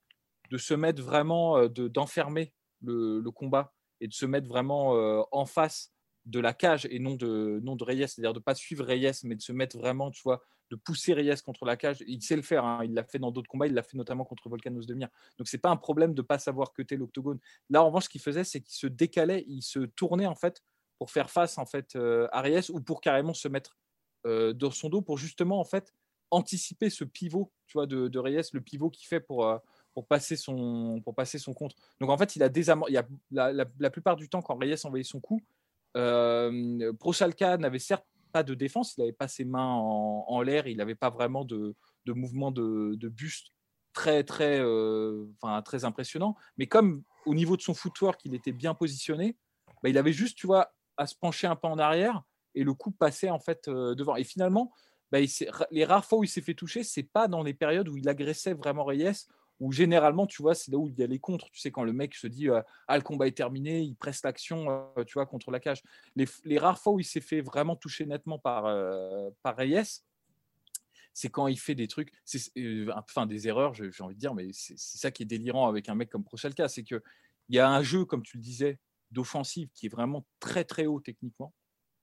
de 0.49 0.57
se 0.57 0.73
mettre 0.73 1.01
vraiment, 1.01 1.67
d'enfermer 1.67 2.53
le, 2.81 3.19
le, 3.19 3.31
combat 3.31 3.73
et 4.01 4.07
de 4.07 4.13
se 4.13 4.25
mettre 4.25 4.47
vraiment 4.47 5.25
en 5.31 5.45
face 5.45 5.93
de 6.29 6.39
la 6.39 6.53
cage 6.53 6.87
et 6.91 6.99
non 6.99 7.15
de, 7.15 7.59
non 7.63 7.75
de 7.75 7.83
Reyes, 7.83 8.07
c'est-à-dire 8.07 8.33
de 8.33 8.39
ne 8.39 8.43
pas 8.43 8.55
suivre 8.55 8.85
Reyes, 8.85 9.11
mais 9.23 9.35
de 9.35 9.41
se 9.41 9.51
mettre 9.51 9.77
vraiment, 9.77 10.11
tu 10.11 10.21
vois, 10.21 10.41
de 10.69 10.75
pousser 10.75 11.13
Reyes 11.13 11.41
contre 11.43 11.65
la 11.65 11.75
cage. 11.75 12.03
Il 12.07 12.21
sait 12.21 12.35
le 12.35 12.41
faire, 12.41 12.63
hein. 12.63 12.81
il 12.83 12.93
l'a 12.93 13.03
fait 13.03 13.19
dans 13.19 13.31
d'autres 13.31 13.49
combats, 13.49 13.67
il 13.67 13.73
l'a 13.73 13.83
fait 13.83 13.97
notamment 13.97 14.25
contre 14.25 14.47
Volcanos 14.47 14.85
de 14.85 14.93
Mir. 14.93 15.09
Donc 15.37 15.47
c'est 15.47 15.57
pas 15.57 15.69
un 15.69 15.77
problème 15.77 16.13
de 16.13 16.21
pas 16.21 16.37
savoir 16.37 16.71
que 16.73 16.83
l'octogone. 16.93 17.39
Là, 17.69 17.83
en 17.83 17.87
revanche, 17.87 18.05
ce 18.05 18.09
qu'il 18.09 18.21
faisait, 18.21 18.43
c'est 18.43 18.61
qu'il 18.61 18.75
se 18.75 18.87
décalait, 18.87 19.43
il 19.47 19.61
se 19.61 19.79
tournait 19.79 20.27
en 20.27 20.35
fait 20.35 20.63
pour 20.99 21.09
faire 21.11 21.29
face 21.29 21.57
en 21.57 21.65
fait 21.65 21.95
euh, 21.95 22.27
à 22.31 22.41
Reyes 22.41 22.69
ou 22.69 22.81
pour 22.81 23.01
carrément 23.01 23.33
se 23.33 23.47
mettre 23.47 23.77
euh, 24.27 24.53
dans 24.53 24.71
son 24.71 24.89
dos 24.89 25.01
pour 25.01 25.17
justement 25.17 25.59
en 25.59 25.63
fait 25.63 25.93
anticiper 26.29 26.89
ce 26.89 27.03
pivot, 27.03 27.51
tu 27.65 27.73
vois, 27.73 27.87
de, 27.87 28.19
Reyes, 28.19 28.49
le 28.53 28.61
pivot 28.61 28.89
qu'il 28.91 29.07
fait 29.07 29.19
pour 29.19 29.47
euh, 29.47 29.57
pour 29.93 30.05
passer 30.05 30.35
son 30.35 31.01
pour 31.03 31.15
passer 31.15 31.39
son 31.39 31.53
contre. 31.55 31.75
Donc 31.99 32.11
en 32.11 32.17
fait, 32.17 32.35
il 32.35 32.43
a 32.43 32.49
désamorcé. 32.49 32.93
Il 32.93 32.97
a 32.97 33.07
la, 33.53 33.65
la, 33.79 33.89
plupart 33.89 34.15
du 34.15 34.29
temps 34.29 34.41
quand 34.41 34.55
Reyes 34.55 34.85
envoyait 34.85 35.03
son 35.03 35.19
coup, 35.19 35.41
euh, 35.97 36.93
Prochalka 36.99 37.57
n'avait 37.57 37.79
certes 37.79 38.05
pas 38.31 38.43
de 38.43 38.53
défense, 38.53 38.95
il 38.95 39.01
n'avait 39.01 39.13
pas 39.13 39.27
ses 39.27 39.45
mains 39.45 39.73
en, 39.73 40.41
l'air, 40.41 40.67
il 40.67 40.77
n'avait 40.77 40.95
pas 40.95 41.09
vraiment 41.09 41.45
de, 41.45 41.75
mouvement 42.07 42.51
de, 42.51 43.07
buste 43.07 43.47
très 43.93 44.23
très, 44.23 44.59
euh, 44.59 45.25
très 45.65 45.85
impressionnant. 45.85 46.35
Mais 46.57 46.67
comme 46.67 47.03
au 47.25 47.33
niveau 47.33 47.57
de 47.57 47.61
son 47.61 47.73
footwork, 47.73 48.21
il 48.25 48.35
était 48.35 48.51
bien 48.51 48.73
positionné, 48.73 49.35
bah, 49.81 49.89
il 49.89 49.97
avait 49.97 50.13
juste, 50.13 50.37
tu 50.37 50.47
vois, 50.47 50.71
à 50.97 51.07
se 51.07 51.15
pencher 51.15 51.47
un 51.47 51.55
peu 51.55 51.67
en 51.67 51.79
arrière 51.79 52.23
et 52.55 52.63
le 52.63 52.73
coup 52.73 52.91
passait 52.91 53.29
en 53.29 53.39
fait 53.39 53.67
euh, 53.67 53.95
devant. 53.95 54.15
Et 54.15 54.23
finalement, 54.23 54.71
bah, 55.11 55.19
les 55.71 55.85
rares 55.85 56.05
fois 56.05 56.19
où 56.19 56.23
il 56.23 56.27
s'est 56.27 56.41
fait 56.41 56.53
toucher, 56.53 56.83
c'est 56.83 57.03
pas 57.03 57.27
dans 57.27 57.41
les 57.41 57.53
périodes 57.53 57.89
où 57.89 57.97
il 57.97 58.07
agressait 58.09 58.53
vraiment 58.53 58.83
Reyes 58.83 59.27
où 59.59 59.71
généralement, 59.71 60.25
tu 60.25 60.41
vois, 60.41 60.55
c'est 60.55 60.71
là 60.71 60.77
où 60.77 60.87
il 60.87 60.97
y 60.97 61.03
a 61.03 61.07
les 61.07 61.19
contres. 61.19 61.49
Tu 61.51 61.59
sais, 61.59 61.71
quand 61.71 61.83
le 61.83 61.93
mec 61.93 62.15
se 62.15 62.27
dit 62.27 62.47
Ah, 62.87 62.97
le 62.97 63.03
combat 63.03 63.27
est 63.27 63.35
terminé, 63.35 63.81
il 63.81 63.95
presse 63.95 64.23
l'action, 64.23 64.87
tu 65.05 65.13
vois, 65.13 65.25
contre 65.25 65.51
la 65.51 65.59
cage. 65.59 65.81
Les, 66.15 66.57
rares 66.57 66.79
fois 66.79 66.93
où 66.93 66.99
il 66.99 67.05
s'est 67.05 67.21
fait 67.21 67.41
vraiment 67.41 67.75
toucher 67.75 68.05
nettement 68.05 68.39
par, 68.39 68.63
par 69.43 69.57
Reyes, 69.57 70.01
c'est 71.13 71.29
quand 71.29 71.47
il 71.47 71.59
fait 71.59 71.75
des 71.75 71.87
trucs, 71.87 72.13
enfin 72.95 73.25
des 73.25 73.47
erreurs, 73.47 73.73
j'ai 73.73 73.91
envie 73.99 74.15
de 74.15 74.19
dire, 74.19 74.33
mais 74.33 74.49
c'est 74.53 74.77
ça 74.77 75.11
qui 75.11 75.23
est 75.23 75.25
délirant 75.25 75.67
avec 75.67 75.89
un 75.89 75.95
mec 75.95 76.09
comme 76.09 76.23
Prochalka, 76.23 76.69
c'est 76.69 76.83
qu'il 76.83 77.01
y 77.49 77.59
a 77.59 77.69
un 77.69 77.83
jeu, 77.83 78.05
comme 78.05 78.23
tu 78.23 78.37
le 78.37 78.43
disais, 78.43 78.79
d'offensive 79.11 79.69
qui 79.73 79.87
est 79.87 79.89
vraiment 79.89 80.25
très 80.39 80.63
très 80.63 80.85
haut 80.85 81.01
techniquement, 81.01 81.53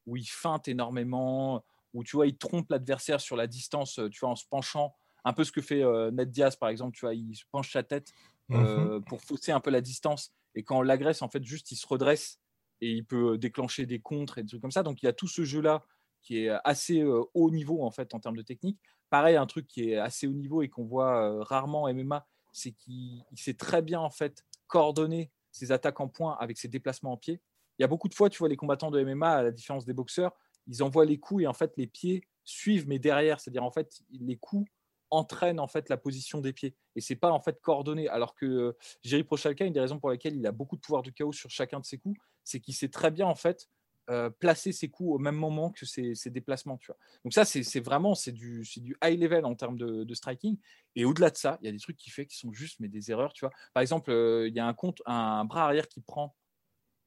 où 0.06 0.16
il 0.16 0.26
feinte 0.26 0.68
énormément, 0.68 1.64
où 1.94 2.04
tu 2.04 2.16
vois, 2.16 2.26
il 2.26 2.36
trompe 2.36 2.70
l'adversaire 2.70 3.20
sur 3.20 3.36
la 3.36 3.46
distance, 3.46 4.00
tu 4.12 4.20
vois, 4.20 4.30
en 4.30 4.36
se 4.36 4.44
penchant 4.46 4.94
un 5.26 5.32
peu 5.32 5.42
ce 5.42 5.50
que 5.50 5.60
fait 5.60 5.82
euh, 5.82 6.10
Ned 6.12 6.30
Diaz 6.30 6.56
par 6.56 6.68
exemple, 6.68 6.96
tu 6.96 7.04
vois, 7.04 7.14
il 7.14 7.34
se 7.34 7.44
penche 7.50 7.72
sa 7.72 7.82
tête 7.82 8.12
mmh 8.48 8.54
euh, 8.54 9.00
pour 9.00 9.20
fausser 9.20 9.50
un 9.50 9.58
peu 9.58 9.70
la 9.70 9.80
distance 9.80 10.32
et 10.54 10.62
quand 10.62 10.78
on 10.78 10.82
l'agresse 10.82 11.20
en 11.20 11.28
fait 11.28 11.42
juste 11.42 11.72
il 11.72 11.76
se 11.76 11.84
redresse 11.84 12.40
et 12.80 12.92
il 12.92 13.04
peut 13.04 13.32
euh, 13.32 13.38
déclencher 13.38 13.86
des 13.86 13.98
contres 13.98 14.38
et 14.38 14.42
des 14.42 14.48
trucs 14.48 14.62
comme 14.62 14.70
ça. 14.70 14.84
Donc 14.84 15.02
il 15.02 15.06
y 15.06 15.08
a 15.08 15.12
tout 15.12 15.26
ce 15.26 15.44
jeu 15.44 15.60
là 15.60 15.84
qui 16.22 16.44
est 16.44 16.50
assez 16.64 17.04
haut 17.04 17.50
niveau 17.50 17.84
en 17.84 17.90
fait 17.90 18.14
en 18.14 18.20
termes 18.20 18.36
de 18.36 18.42
technique. 18.42 18.78
Pareil, 19.10 19.36
un 19.36 19.46
truc 19.46 19.68
qui 19.68 19.90
est 19.90 19.96
assez 19.96 20.26
haut 20.26 20.32
niveau 20.32 20.62
et 20.62 20.68
qu'on 20.68 20.84
voit 20.84 21.44
rarement 21.44 21.82
en 21.82 21.94
MMA, 21.94 22.26
c'est 22.52 22.72
qu'il 22.72 23.24
sait 23.36 23.54
très 23.54 23.80
bien 23.80 24.00
en 24.00 24.10
fait 24.10 24.44
coordonner 24.66 25.30
ses 25.52 25.70
attaques 25.70 26.00
en 26.00 26.08
points 26.08 26.36
avec 26.40 26.58
ses 26.58 26.66
déplacements 26.66 27.12
en 27.12 27.16
pied. 27.16 27.40
Il 27.78 27.82
y 27.82 27.84
a 27.84 27.88
beaucoup 27.88 28.08
de 28.08 28.14
fois, 28.14 28.28
tu 28.28 28.38
vois, 28.38 28.48
les 28.48 28.56
combattants 28.56 28.90
de 28.90 29.00
MMA, 29.04 29.30
à 29.30 29.42
la 29.44 29.52
différence 29.52 29.84
des 29.84 29.92
boxeurs, 29.92 30.32
ils 30.66 30.82
envoient 30.82 31.04
les 31.04 31.18
coups 31.18 31.44
et 31.44 31.46
en 31.46 31.52
fait 31.52 31.72
les 31.76 31.86
pieds 31.86 32.26
suivent 32.42 32.88
mais 32.88 32.98
derrière, 32.98 33.38
c'est-à-dire 33.38 33.62
en 33.62 33.70
fait 33.70 34.02
les 34.10 34.36
coups 34.36 34.68
entraîne 35.10 35.60
en 35.60 35.68
fait 35.68 35.88
la 35.88 35.96
position 35.96 36.40
des 36.40 36.52
pieds 36.52 36.74
et 36.96 37.00
c'est 37.00 37.16
pas 37.16 37.30
en 37.30 37.40
fait 37.40 37.60
coordonné 37.60 38.08
alors 38.08 38.34
que 38.34 38.46
euh, 38.46 38.76
Jerry 39.02 39.22
Prochalka 39.22 39.64
une 39.64 39.72
des 39.72 39.80
raisons 39.80 40.00
pour 40.00 40.10
lesquelles 40.10 40.36
il 40.36 40.46
a 40.46 40.52
beaucoup 40.52 40.76
de 40.76 40.80
pouvoir 40.80 41.02
de 41.02 41.10
chaos 41.10 41.32
sur 41.32 41.50
chacun 41.50 41.80
de 41.80 41.84
ses 41.84 41.98
coups 41.98 42.18
c'est 42.42 42.60
qu'il 42.60 42.74
sait 42.74 42.88
très 42.88 43.10
bien 43.10 43.26
en 43.26 43.34
fait 43.34 43.68
euh, 44.08 44.30
placer 44.30 44.70
ses 44.70 44.88
coups 44.88 45.16
au 45.16 45.18
même 45.18 45.34
moment 45.34 45.70
que 45.72 45.84
ses, 45.84 46.14
déplacements. 46.26 46.76
Tu 46.76 46.86
vois. 46.86 46.96
Donc 47.24 47.32
ça, 47.32 47.44
c'est 47.44 47.80
vraiment 47.80 48.14
c'est 48.14 48.30
du, 48.30 48.64
du 48.76 48.96
high 49.02 49.20
level 49.20 49.44
en 49.44 49.56
termes 49.56 49.76
de, 49.76 50.14
striking. 50.14 50.58
Et 50.94 51.04
au-delà 51.04 51.30
de 51.30 51.36
ça, 51.36 51.58
il 51.60 51.66
y 51.66 51.68
a 51.68 51.72
des 51.72 51.80
trucs 51.80 51.96
qui 51.96 52.10
fait 52.10 52.24
qui 52.24 52.36
sont 52.36 52.52
juste 52.52 52.78
mais 52.78 52.86
des 52.86 53.10
erreurs. 53.10 53.32
Tu 53.32 53.44
vois. 53.44 53.50
Par 53.74 53.80
exemple, 53.80 54.12
euh, 54.12 54.46
il 54.46 54.54
y 54.54 54.60
a 54.60 54.66
un, 54.66 54.74
compte, 54.74 55.02
un 55.06 55.44
bras 55.44 55.64
arrière 55.64 55.88
qui 55.88 56.00
prend 56.00 56.36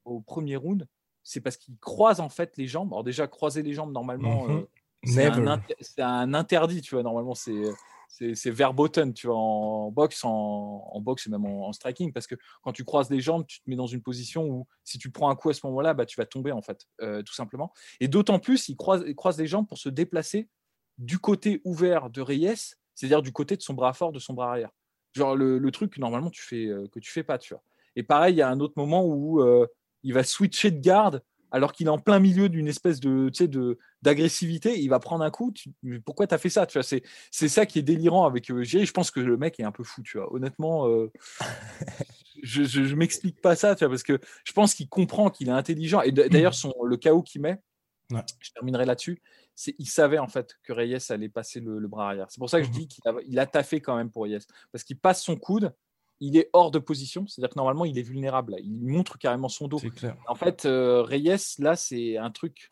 au 0.04 0.20
premier 0.20 0.56
round, 0.56 0.86
c'est 1.22 1.40
parce 1.40 1.56
qu'il 1.56 1.78
croise 1.78 2.20
en 2.20 2.28
fait 2.28 2.58
les 2.58 2.66
jambes. 2.66 2.92
Alors 2.92 3.04
déjà, 3.04 3.26
croiser 3.26 3.62
les 3.62 3.72
jambes, 3.72 3.92
normalement, 3.92 4.50
euh, 4.50 4.68
c'est 5.04 5.26
un, 5.26 5.62
un 5.98 6.34
interdit. 6.34 6.80
Tu 6.82 6.94
vois, 6.94 7.02
normalement, 7.02 7.34
c'est 7.34 7.62
c'est 8.10 8.50
verboten, 8.50 9.14
tu 9.14 9.26
vois, 9.28 9.36
en 9.36 9.90
boxe, 9.90 10.24
en, 10.24 10.88
en 10.92 11.00
boxe 11.00 11.26
et 11.26 11.30
même 11.30 11.46
en, 11.46 11.72
striking, 11.72 12.12
parce 12.12 12.26
que 12.26 12.34
quand 12.62 12.72
tu 12.72 12.84
croises 12.84 13.08
les 13.10 13.20
jambes, 13.20 13.46
tu 13.46 13.60
te 13.60 13.70
mets 13.70 13.76
dans 13.76 13.86
une 13.86 14.02
position 14.02 14.46
où 14.46 14.66
si 14.84 14.98
tu 14.98 15.10
prends 15.10 15.30
un 15.30 15.36
coup 15.36 15.48
à 15.50 15.54
ce 15.54 15.64
moment-là, 15.66 15.94
bah, 15.94 16.06
tu 16.06 16.16
vas 16.16 16.26
tomber 16.26 16.52
en 16.52 16.60
fait, 16.60 16.86
euh, 17.02 17.22
tout 17.22 17.34
simplement. 17.34 17.72
Et 18.00 18.08
d'autant 18.08 18.38
plus, 18.38 18.68
il 18.68 18.76
croise, 18.76 19.04
il 19.06 19.14
croise 19.14 19.38
les 19.38 19.46
jambes 19.46 19.66
pour 19.66 19.78
se 19.78 19.88
déplacer 19.88 20.48
du 20.98 21.18
côté 21.18 21.60
ouvert 21.64 22.10
de 22.10 22.20
Reyes, 22.20 22.74
c'est-à-dire 22.94 23.22
du 23.22 23.32
côté 23.32 23.56
de 23.56 23.62
son 23.62 23.74
bras 23.74 23.92
fort, 23.92 24.12
de 24.12 24.18
son 24.18 24.34
bras 24.34 24.50
arrière. 24.50 24.70
Genre 25.12 25.34
le, 25.34 25.58
le 25.58 25.70
truc 25.70 25.94
que 25.94 26.00
normalement 26.00 26.30
tu 26.30 26.42
fais 26.42 26.66
euh, 26.66 26.86
que 26.88 27.00
tu 27.00 27.10
fais 27.10 27.22
pas, 27.22 27.38
tu 27.38 27.54
vois. 27.54 27.62
Et 27.96 28.02
pareil, 28.02 28.34
il 28.34 28.38
y 28.38 28.42
a 28.42 28.48
un 28.48 28.60
autre 28.60 28.74
moment 28.76 29.04
où 29.04 29.40
euh, 29.40 29.66
il 30.02 30.14
va 30.14 30.24
switcher 30.24 30.70
de 30.70 30.80
garde 30.80 31.22
alors 31.50 31.72
qu'il 31.72 31.86
est 31.86 31.90
en 31.90 31.98
plein 31.98 32.18
milieu 32.18 32.48
d'une 32.48 32.68
espèce 32.68 33.00
de, 33.00 33.30
d'agressivité, 34.02 34.78
il 34.80 34.88
va 34.88 34.98
prendre 34.98 35.24
un 35.24 35.30
coup. 35.30 35.52
pourquoi 36.04 36.26
tu 36.26 36.34
as 36.34 36.38
fait 36.38 36.48
ça 36.48 36.66
tu 36.66 36.78
vois, 36.78 36.82
c'est, 36.82 37.48
ça 37.48 37.66
qui 37.66 37.78
est 37.78 37.82
délirant 37.82 38.26
avec 38.26 38.50
euh, 38.50 38.64
Je 38.64 38.90
pense 38.92 39.10
que 39.10 39.20
le 39.20 39.36
mec 39.36 39.58
est 39.60 39.64
un 39.64 39.72
peu 39.72 39.84
fou, 39.84 40.02
tu 40.02 40.18
vois. 40.18 40.32
Honnêtement, 40.32 40.88
euh, 40.88 41.10
je, 42.42 42.64
je, 42.64 42.94
m'explique 42.94 43.40
pas 43.40 43.56
ça, 43.56 43.74
tu 43.74 43.84
vois, 43.84 43.90
parce 43.90 44.02
que 44.02 44.18
je 44.44 44.52
pense 44.52 44.74
qu'il 44.74 44.88
comprend 44.88 45.30
qu'il 45.30 45.48
est 45.48 45.52
intelligent. 45.52 46.02
Et 46.02 46.12
d'ailleurs, 46.12 46.54
son, 46.54 46.72
le 46.84 46.96
chaos 46.96 47.22
qu'il 47.22 47.42
met, 47.42 47.60
je 48.10 48.50
terminerai 48.52 48.84
là-dessus, 48.84 49.22
c'est 49.54 49.74
il 49.78 49.86
savait 49.86 50.18
en 50.18 50.28
fait 50.28 50.56
que 50.62 50.72
Reyes 50.72 50.98
allait 51.10 51.28
passer 51.28 51.60
le, 51.60 51.86
bras 51.86 52.08
arrière. 52.08 52.26
C'est 52.30 52.38
pour 52.38 52.50
ça 52.50 52.60
que 52.60 52.66
je 52.66 52.70
mmh 52.70 52.74
dis 52.74 52.88
qu'il 52.88 53.06
a, 53.06 53.14
il 53.26 53.38
a 53.38 53.46
taffé 53.46 53.80
quand 53.80 53.96
même 53.96 54.10
pour 54.10 54.24
Reyes, 54.24 54.38
parce 54.72 54.84
qu'il 54.84 54.98
passe 54.98 55.22
son 55.22 55.36
coude 55.36 55.72
il 56.20 56.36
est 56.36 56.50
hors 56.52 56.70
de 56.70 56.78
position, 56.78 57.26
c'est-à-dire 57.26 57.50
que 57.50 57.58
normalement 57.58 57.86
il 57.86 57.98
est 57.98 58.02
vulnérable. 58.02 58.56
Il 58.62 58.86
montre 58.86 59.18
carrément 59.18 59.48
son 59.48 59.68
dos. 59.68 59.80
En 60.28 60.34
fait, 60.34 60.66
euh, 60.66 61.02
Reyes, 61.02 61.56
là, 61.58 61.76
c'est 61.76 62.18
un 62.18 62.30
truc, 62.30 62.68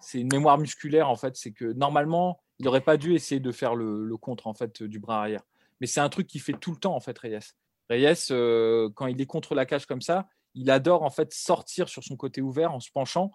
c'est 0.00 0.20
une 0.20 0.28
mémoire 0.30 0.58
musculaire 0.58 1.08
en 1.08 1.16
fait. 1.16 1.36
C'est 1.36 1.52
que 1.52 1.72
normalement, 1.72 2.40
il 2.58 2.66
n'aurait 2.66 2.82
pas 2.82 2.98
dû 2.98 3.14
essayer 3.14 3.40
de 3.40 3.52
faire 3.52 3.74
le, 3.74 4.16
contre 4.18 4.46
en 4.46 4.54
fait 4.54 4.82
du 4.82 4.98
bras 4.98 5.20
arrière. 5.20 5.42
Mais 5.80 5.86
c'est 5.86 6.00
un 6.00 6.10
truc 6.10 6.26
qu'il 6.26 6.42
fait 6.42 6.52
tout 6.52 6.72
le 6.72 6.76
temps 6.76 6.94
en 6.94 7.00
fait, 7.00 7.18
Reyes. 7.18 7.54
Reyes, 7.88 8.30
euh, 8.30 8.90
quand 8.94 9.06
il 9.06 9.20
est 9.20 9.26
contre 9.26 9.54
la 9.54 9.64
cage 9.64 9.86
comme 9.86 10.02
ça, 10.02 10.28
il 10.54 10.70
adore 10.70 11.02
en 11.02 11.10
fait 11.10 11.32
sortir 11.32 11.88
sur 11.88 12.04
son 12.04 12.16
côté 12.16 12.42
ouvert 12.42 12.74
en 12.74 12.80
se 12.80 12.90
penchant, 12.90 13.32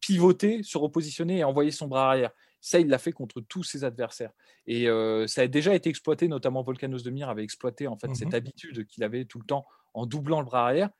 pivoter, 0.00 0.62
se 0.62 0.78
repositionner 0.78 1.38
et 1.38 1.44
envoyer 1.44 1.72
son 1.72 1.88
bras 1.88 2.08
arrière. 2.08 2.30
Ça, 2.60 2.80
il 2.80 2.88
l'a 2.88 2.98
fait 2.98 3.12
contre 3.12 3.40
tous 3.40 3.62
ses 3.62 3.84
adversaires. 3.84 4.32
Et 4.66 4.88
euh, 4.88 5.26
ça 5.26 5.42
a 5.42 5.46
déjà 5.46 5.74
été 5.74 5.88
exploité, 5.88 6.28
notamment 6.28 6.62
Volcanos 6.62 7.02
de 7.02 7.10
Mir 7.10 7.28
avait 7.28 7.44
exploité 7.44 7.86
en 7.86 7.96
fait 7.96 8.14
cette 8.14 8.32
mmh 8.32 8.34
habitude 8.34 8.86
qu'il 8.86 9.04
avait 9.04 9.24
tout 9.24 9.38
le 9.38 9.46
temps 9.46 9.66
en 9.94 10.06
doublant 10.06 10.40
le 10.40 10.46
bras 10.46 10.64
arrière. 10.64 10.90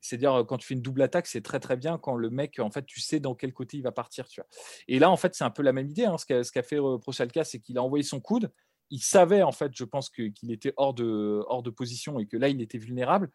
C'est-à-dire 0.00 0.44
quand 0.46 0.58
tu 0.58 0.66
fais 0.66 0.74
une 0.74 0.82
double 0.82 1.02
attaque, 1.02 1.26
c'est 1.26 1.40
très 1.40 1.58
très 1.58 1.76
bien 1.76 1.98
quand 1.98 2.14
le 2.14 2.30
mec, 2.30 2.58
en 2.58 2.70
fait, 2.70 2.84
tu 2.86 3.00
sais 3.00 3.18
dans 3.18 3.34
quel 3.34 3.52
côté 3.52 3.76
il 3.76 3.82
va 3.82 3.92
partir. 3.92 4.28
Tu 4.28 4.40
vois. 4.40 4.48
Et 4.88 4.98
là, 4.98 5.10
en 5.10 5.16
fait, 5.16 5.34
c'est 5.34 5.44
un 5.44 5.50
peu 5.50 5.62
la 5.62 5.72
même 5.72 5.88
idée. 5.88 6.04
Hein. 6.04 6.16
Ce 6.18 6.26
qu'a 6.26 6.62
fait 6.62 6.78
euh, 6.80 6.98
Prochalka, 6.98 7.44
c'est 7.44 7.60
qu'il 7.60 7.78
a 7.78 7.82
envoyé 7.82 8.04
son 8.04 8.20
coude. 8.20 8.52
Il 8.90 9.00
savait, 9.00 9.42
en 9.42 9.52
fait, 9.52 9.72
je 9.74 9.84
pense 9.84 10.10
qu'il 10.10 10.52
était 10.52 10.72
hors 10.76 10.94
de, 10.94 11.42
hors 11.48 11.62
de 11.62 11.70
position 11.70 12.20
et 12.20 12.26
que 12.26 12.36
là, 12.36 12.48
il 12.48 12.60
était 12.62 12.78
vulnérable. 12.78 13.30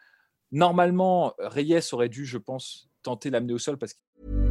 Normalement, 0.52 1.34
Reyes 1.40 1.94
aurait 1.94 2.10
dû, 2.10 2.26
je 2.26 2.38
pense, 2.38 2.90
tenter 3.04 3.30
l'amener 3.30 3.54
au 3.54 3.58
sol 3.58 3.78
parce 3.78 3.94
que 3.94 4.51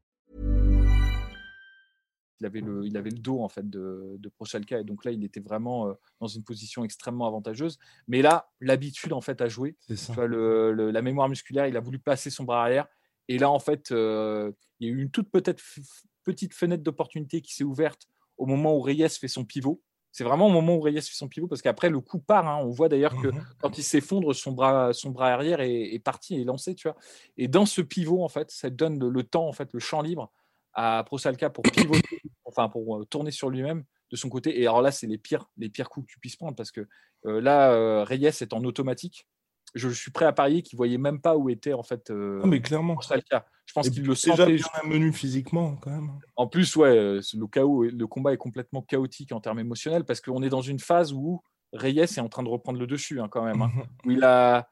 Il 2.41 2.45
avait 2.45 2.61
le, 2.61 2.85
il 2.85 2.97
avait 2.97 3.11
le 3.11 3.19
dos 3.19 3.41
en 3.41 3.49
fait 3.49 3.69
de, 3.69 4.15
de 4.17 4.29
Prochalka 4.29 4.79
et 4.79 4.83
donc 4.83 5.05
là 5.05 5.11
il 5.11 5.23
était 5.23 5.39
vraiment 5.39 5.87
euh, 5.87 5.93
dans 6.19 6.27
une 6.27 6.43
position 6.43 6.83
extrêmement 6.83 7.27
avantageuse. 7.27 7.77
Mais 8.07 8.21
là, 8.23 8.49
l'habitude 8.59 9.13
en 9.13 9.21
fait 9.21 9.41
à 9.41 9.47
jouer, 9.47 9.77
la 9.87 11.01
mémoire 11.01 11.29
musculaire, 11.29 11.67
il 11.67 11.77
a 11.77 11.79
voulu 11.79 11.99
passer 11.99 12.31
son 12.31 12.43
bras 12.43 12.63
arrière 12.63 12.87
et 13.27 13.37
là 13.37 13.49
en 13.51 13.59
fait 13.59 13.91
euh, 13.91 14.51
il 14.79 14.87
y 14.87 14.91
a 14.91 14.93
eu 14.93 15.01
une 15.01 15.11
toute 15.11 15.29
peut-être 15.29 15.61
petite 16.23 16.55
fenêtre 16.55 16.81
d'opportunité 16.81 17.41
qui 17.41 17.53
s'est 17.53 17.63
ouverte 17.63 18.07
au 18.37 18.47
moment 18.47 18.75
où 18.75 18.81
Reyes 18.81 19.09
fait 19.09 19.27
son 19.27 19.45
pivot. 19.45 19.81
C'est 20.11 20.23
vraiment 20.23 20.47
au 20.47 20.51
moment 20.51 20.75
où 20.75 20.81
Reyes 20.81 21.01
fait 21.01 21.13
son 21.13 21.27
pivot 21.27 21.47
parce 21.47 21.61
qu'après 21.61 21.89
le 21.89 21.99
coup 21.99 22.17
part. 22.17 22.47
Hein. 22.47 22.59
On 22.63 22.71
voit 22.71 22.89
d'ailleurs 22.89 23.15
que 23.21 23.27
mmh 23.27 23.45
quand 23.59 23.77
il 23.77 23.83
s'effondre, 23.83 24.33
son 24.33 24.51
bras, 24.51 24.93
son 24.93 25.11
bras 25.11 25.29
arrière 25.29 25.61
est, 25.61 25.99
parti 26.03 26.35
et 26.41 26.43
lancé, 26.43 26.73
tu 26.73 26.87
vois. 26.87 26.97
Et 27.37 27.47
dans 27.47 27.67
ce 27.67 27.81
pivot 27.81 28.23
en 28.23 28.29
fait, 28.29 28.49
ça 28.49 28.71
donne 28.71 28.99
le, 28.99 29.09
le 29.09 29.23
temps 29.23 29.47
en 29.47 29.53
fait, 29.53 29.71
le 29.73 29.79
champ 29.79 30.01
libre 30.01 30.31
à 30.73 31.03
Prosalka 31.05 31.49
pour 31.49 31.63
pivoter, 31.63 32.21
enfin 32.45 32.69
pour 32.69 32.97
euh, 32.97 33.05
tourner 33.05 33.31
sur 33.31 33.49
lui-même 33.49 33.83
de 34.11 34.17
son 34.17 34.29
côté. 34.29 34.59
Et 34.61 34.63
alors 34.63 34.81
là, 34.81 34.91
c'est 34.91 35.07
les 35.07 35.17
pires, 35.17 35.45
les 35.57 35.69
pires 35.69 35.89
coups 35.89 36.07
que 36.07 36.11
tu 36.11 36.19
puisses 36.19 36.35
prendre 36.35 36.55
parce 36.55 36.71
que 36.71 36.87
euh, 37.25 37.41
là, 37.41 37.71
euh, 37.71 38.03
Reyes 38.03 38.25
est 38.25 38.53
en 38.53 38.63
automatique. 38.63 39.27
Je 39.73 39.87
suis 39.87 40.11
prêt 40.11 40.25
à 40.25 40.33
parier 40.33 40.63
qu'il 40.63 40.75
voyait 40.75 40.97
même 40.97 41.21
pas 41.21 41.37
où 41.37 41.49
était 41.49 41.73
en 41.73 41.83
fait. 41.83 42.09
Euh, 42.11 42.41
mais 42.45 42.61
clairement. 42.61 42.95
Prosalka. 42.95 43.45
Je 43.65 43.73
pense 43.73 43.89
qu'il 43.89 44.05
le 44.05 44.15
sentait. 44.15 44.45
Déjà 44.47 44.67
bien 44.81 44.89
menu 44.89 45.13
physiquement 45.13 45.77
quand 45.77 45.91
même. 45.91 46.11
En 46.35 46.47
plus, 46.47 46.75
ouais, 46.75 46.93
le 46.93 47.47
chaos, 47.47 47.83
le 47.85 48.07
combat 48.07 48.33
est 48.33 48.37
complètement 48.37 48.81
chaotique 48.81 49.31
en 49.31 49.39
termes 49.39 49.59
émotionnels 49.59 50.03
parce 50.03 50.19
qu'on 50.19 50.43
est 50.43 50.49
dans 50.49 50.61
une 50.61 50.79
phase 50.79 51.13
où 51.13 51.41
Reyes 51.71 51.99
est 52.01 52.19
en 52.19 52.27
train 52.27 52.43
de 52.43 52.49
reprendre 52.49 52.79
le 52.79 52.87
dessus 52.87 53.21
hein, 53.21 53.29
quand 53.29 53.45
même. 53.45 53.61
Hein, 53.61 53.71
où 54.05 54.11
il 54.11 54.25
a, 54.25 54.69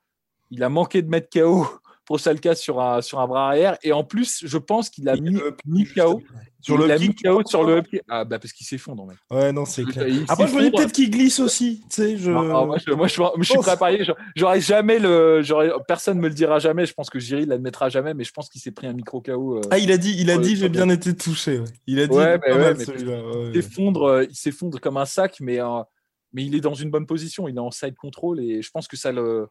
il 0.52 0.64
a 0.64 0.70
manqué 0.70 1.02
de 1.02 1.08
mettre 1.08 1.30
KO 1.30 1.66
Prosalka 2.10 2.56
sur 2.56 2.82
un, 2.82 3.02
sur 3.02 3.20
un 3.20 3.28
bras 3.28 3.50
arrière. 3.50 3.78
Et 3.84 3.92
en 3.92 4.04
plus, 4.04 4.44
je 4.44 4.58
pense 4.58 4.90
qu'il 4.90 5.08
a 5.10 5.16
mis, 5.16 5.38
mis 5.68 5.86
KO. 5.86 6.24
Sur 6.60 6.82
il 6.82 6.88
le 6.88 6.98
mis 6.98 7.14
KO 7.14 7.44
sur 7.46 7.64
le 7.64 7.84
Ah, 8.10 8.26
bah 8.26 8.40
parce 8.40 8.52
qu'il 8.52 8.66
s'effondre, 8.66 9.06
mec. 9.06 9.18
Ouais, 9.30 9.52
non, 9.52 9.64
c'est 9.66 9.84
clair. 9.84 10.08
Après, 10.28 10.48
je 10.48 10.56
me 10.56 10.62
dis 10.64 10.72
peut-être 10.72 10.92
qu'il 10.92 11.12
glisse 11.12 11.40
aussi. 11.40 11.82
Tu 11.88 12.02
sais, 12.02 12.18
je... 12.18 12.32
moi, 12.32 12.78
je, 12.84 12.92
moi, 12.94 13.06
je, 13.06 13.44
suis 13.44 13.58
prêt 13.60 13.72
à 13.72 13.78
parier. 13.78 14.04
J'aurais 14.36 14.60
jamais 14.60 14.98
le. 14.98 15.44
Personne 15.88 16.18
me 16.18 16.30
le 16.30 16.34
dira 16.34 16.58
jamais. 16.58 16.88
Je 16.88 16.96
pense 16.96 17.12
que 17.12 17.20
Jiri 17.20 17.46
l'admettra 17.46 17.90
jamais, 17.90 18.16
mais 18.16 18.24
je 18.24 18.32
pense 18.32 18.50
qu'il 18.50 18.60
s'est 18.60 18.72
pris 18.72 18.88
un 18.88 18.94
micro 18.94 19.22
KO. 19.22 19.58
Euh, 19.58 19.62
ah, 19.70 19.78
il 19.78 19.92
a 19.92 19.98
dit, 20.00 20.16
il 20.18 20.32
a 20.32 20.40
dit, 20.40 20.56
j'ai 20.56 20.70
bien 20.70 20.90
été 20.90 21.16
touché. 21.16 21.62
Il 21.86 22.00
a 22.00 22.08
dit, 22.08 22.18
ouais, 22.18 22.40
il 23.54 23.62
s'effondre, 23.62 24.26
il 24.28 24.36
s'effondre 24.36 24.82
comme 24.82 24.98
un 24.98 25.06
sac, 25.06 25.38
mais, 25.42 25.62
euh, 25.62 25.84
mais 26.34 26.44
il 26.44 26.56
est 26.56 26.62
dans 26.62 26.74
une 26.74 26.90
bonne 26.90 27.06
position. 27.06 27.48
Il 27.48 27.56
est 27.56 27.60
en 27.60 27.70
side 27.70 27.96
control 27.96 28.40
et 28.40 28.64
je 28.64 28.72
pense 28.72 28.88
que 28.88 28.98
ça 28.98 29.12
le 29.12 29.48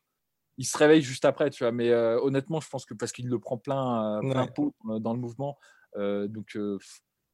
il 0.59 0.67
se 0.67 0.77
réveille 0.77 1.03
juste 1.03 1.25
après, 1.25 1.49
tu 1.51 1.65
vois. 1.65 1.73
Mais 1.73 1.91
euh, 1.91 2.21
honnêtement, 2.21 2.61
je 2.61 2.69
pense 2.69 2.85
que 2.85 2.93
parce 2.93 3.13
qu'il 3.13 3.29
le 3.29 3.39
prend 3.39 3.57
plein, 3.57 4.19
euh, 4.19 4.31
plein 4.31 4.47
pot 4.47 4.75
euh, 4.91 4.99
dans 4.99 5.15
le 5.15 5.21
mouvement, 5.21 5.59
donc 5.97 6.59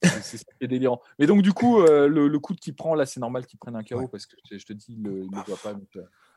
c'est 0.03 0.45
délirant. 0.61 1.01
Mais 1.19 1.27
donc 1.27 1.43
du 1.43 1.53
coup, 1.53 1.81
le, 1.81 2.39
coup 2.39 2.55
qu'il 2.55 2.77
prend 2.77 2.95
là, 2.95 3.07
c'est 3.07 3.21
normal 3.21 3.47
qu'il 3.47 3.59
prenne 3.59 3.75
un 3.75 3.83
KO 3.83 4.07
parce 4.09 4.27
que 4.27 4.37
je 4.51 4.65
te 4.65 4.73
dis, 4.73 4.87
il 4.91 5.03
ne 5.03 5.11
le 5.11 5.43
voit 5.47 5.57
pas. 5.57 5.75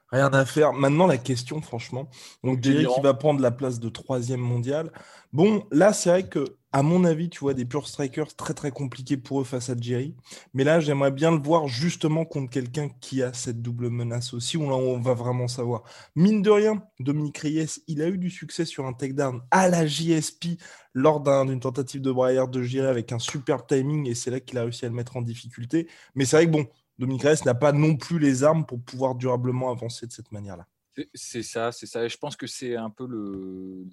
Rien 0.09 0.31
à 0.33 0.45
faire. 0.45 0.71
Maintenant, 0.71 1.05
la 1.05 1.17
question, 1.17 1.61
franchement. 1.61 2.09
Donc, 2.43 2.63
Jerry 2.63 2.85
qui 2.85 3.01
va 3.01 3.13
prendre 3.13 3.41
la 3.41 3.51
place 3.51 3.79
de 3.79 3.89
troisième 3.89 4.39
mondial. 4.39 4.91
Bon, 5.33 5.65
là, 5.71 5.91
c'est 5.91 6.09
vrai 6.09 6.29
que, 6.29 6.45
à 6.71 6.81
mon 6.81 7.03
avis, 7.03 7.29
tu 7.29 7.39
vois, 7.39 7.53
des 7.53 7.65
pure 7.65 7.87
strikers 7.87 8.33
très, 8.35 8.53
très 8.53 8.71
compliqués 8.71 9.17
pour 9.17 9.41
eux 9.41 9.43
face 9.43 9.69
à 9.69 9.75
Jerry. 9.77 10.15
Mais 10.53 10.63
là, 10.63 10.79
j'aimerais 10.79 11.11
bien 11.11 11.31
le 11.31 11.41
voir 11.41 11.67
justement 11.67 12.23
contre 12.23 12.49
quelqu'un 12.49 12.87
qui 13.01 13.21
a 13.21 13.33
cette 13.33 13.61
double 13.61 13.89
menace 13.89 14.33
aussi, 14.33 14.55
où 14.55 14.69
là, 14.69 14.75
on 14.75 14.99
va 14.99 15.13
vraiment 15.13 15.49
savoir. 15.49 15.83
Mine 16.15 16.41
de 16.41 16.51
rien, 16.51 16.81
Dominique 17.01 17.39
Reyes, 17.39 17.81
il 17.87 18.01
a 18.01 18.07
eu 18.07 18.17
du 18.17 18.29
succès 18.29 18.63
sur 18.63 18.85
un 18.85 18.93
takedown 18.93 19.41
à 19.51 19.67
la 19.67 19.85
JSP 19.85 20.57
lors 20.93 21.19
d'une 21.19 21.59
tentative 21.59 22.01
de 22.01 22.11
braillard 22.11 22.47
de 22.47 22.63
Jerry 22.63 22.87
avec 22.87 23.11
un 23.11 23.19
super 23.19 23.65
timing. 23.65 24.07
Et 24.07 24.15
c'est 24.15 24.31
là 24.31 24.39
qu'il 24.39 24.57
a 24.57 24.63
réussi 24.63 24.85
à 24.85 24.89
le 24.89 24.95
mettre 24.95 25.17
en 25.17 25.21
difficulté. 25.21 25.89
Mais 26.15 26.23
c'est 26.23 26.37
vrai 26.37 26.45
que, 26.45 26.51
bon, 26.51 26.65
Dominique 26.97 27.23
Reyes 27.23 27.45
n'a 27.45 27.53
pas 27.53 27.71
non 27.71 27.95
plus 27.95 28.19
les 28.19 28.43
armes 28.43 28.65
pour 28.65 28.81
pouvoir 28.81 29.15
durablement 29.15 29.71
avancer 29.71 30.07
de 30.07 30.11
cette 30.11 30.31
manière-là. 30.31 30.65
C'est 31.13 31.43
ça, 31.43 31.71
c'est 31.71 31.85
ça. 31.85 32.03
Et 32.03 32.09
je 32.09 32.17
pense 32.17 32.35
que 32.35 32.47
c'est 32.47 32.75
un 32.75 32.89
peu 32.89 33.05
le, 33.05 33.85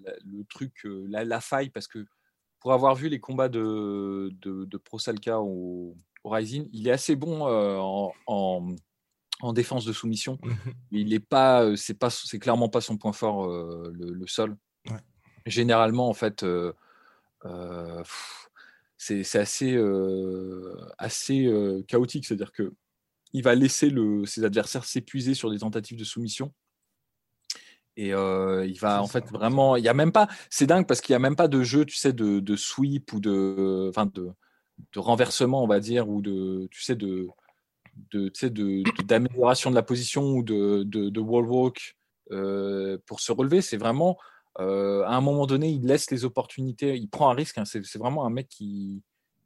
truc, 0.48 0.86
euh, 0.86 1.06
la, 1.08 1.40
faille, 1.40 1.68
parce 1.68 1.86
que 1.86 2.06
pour 2.60 2.72
avoir 2.72 2.94
vu 2.94 3.10
les 3.10 3.20
combats 3.20 3.50
de, 3.50 4.30
de, 4.40 4.64
de 4.64 4.76
Prosalka 4.78 5.38
au, 5.40 5.96
au, 6.22 6.30
Rising, 6.30 6.68
il 6.72 6.88
est 6.88 6.92
assez 6.92 7.14
bon 7.14 7.46
euh, 7.46 7.76
en, 7.78 8.14
en, 9.42 9.52
défense 9.52 9.84
de 9.84 9.92
soumission. 9.92 10.38
Mais 10.90 11.00
il 11.00 11.10
n'est 11.10 11.20
pas, 11.20 11.62
euh, 11.62 11.76
c'est 11.76 11.98
pas, 11.98 12.08
c'est 12.08 12.38
clairement 12.38 12.70
pas 12.70 12.80
son 12.80 12.96
point 12.96 13.12
fort, 13.12 13.46
le, 13.48 14.26
sol. 14.26 14.56
Généralement, 15.44 16.08
en 16.08 16.14
fait, 16.14 16.42
c'est 18.96 19.36
assez, 19.36 19.78
assez 20.96 21.84
chaotique. 21.86 22.24
C'est-à-dire 22.24 22.52
que 22.52 22.72
il 23.34 23.42
va 23.42 23.54
laisser 23.54 23.90
le, 23.90 24.24
ses 24.24 24.44
adversaires 24.44 24.84
s'épuiser 24.84 25.34
sur 25.34 25.50
des 25.50 25.58
tentatives 25.58 25.98
de 25.98 26.04
soumission. 26.04 26.54
Et 27.96 28.08
il 28.08 28.78
va 28.80 29.02
en 29.02 29.06
fait 29.06 29.30
vraiment. 29.30 29.76
Il 29.76 29.84
y 29.84 29.88
a 29.88 29.94
même 29.94 30.10
pas. 30.10 30.28
C'est 30.50 30.66
dingue 30.66 30.86
parce 30.86 31.00
qu'il 31.00 31.12
n'y 31.12 31.16
a 31.16 31.20
même 31.20 31.36
pas 31.36 31.46
de 31.46 31.62
jeu, 31.62 31.84
tu 31.84 31.96
sais, 31.96 32.12
de, 32.12 32.40
de 32.40 32.56
sweep 32.56 33.12
ou 33.12 33.20
de, 33.20 33.88
enfin 33.88 34.06
de, 34.06 34.30
de, 34.92 34.98
renversement, 34.98 35.62
on 35.62 35.68
va 35.68 35.78
dire, 35.78 36.08
ou 36.08 36.20
de, 36.20 36.66
tu 36.72 36.82
sais, 36.82 36.96
de, 36.96 37.28
de, 38.10 38.30
tu 38.30 38.48
sais, 38.48 38.50
d'amélioration 39.04 39.70
de, 39.70 39.76
la 39.76 39.84
position 39.84 40.24
ou 40.24 40.42
de, 40.42 40.82
de, 40.84 41.20
wall 41.20 41.46
walk 41.46 41.96
pour 43.06 43.20
se 43.20 43.30
relever. 43.30 43.60
C'est 43.60 43.76
vraiment 43.76 44.18
à 44.58 45.14
un 45.14 45.20
moment 45.20 45.46
donné, 45.46 45.70
il 45.70 45.86
laisse 45.86 46.10
les 46.10 46.24
opportunités. 46.24 46.96
Il 46.96 47.08
prend 47.08 47.30
un 47.30 47.34
risque. 47.34 47.58
Hein. 47.58 47.64
c'est 47.64 47.96
vraiment 47.96 48.26
un 48.26 48.30
mec 48.30 48.48
qui, 48.48 49.02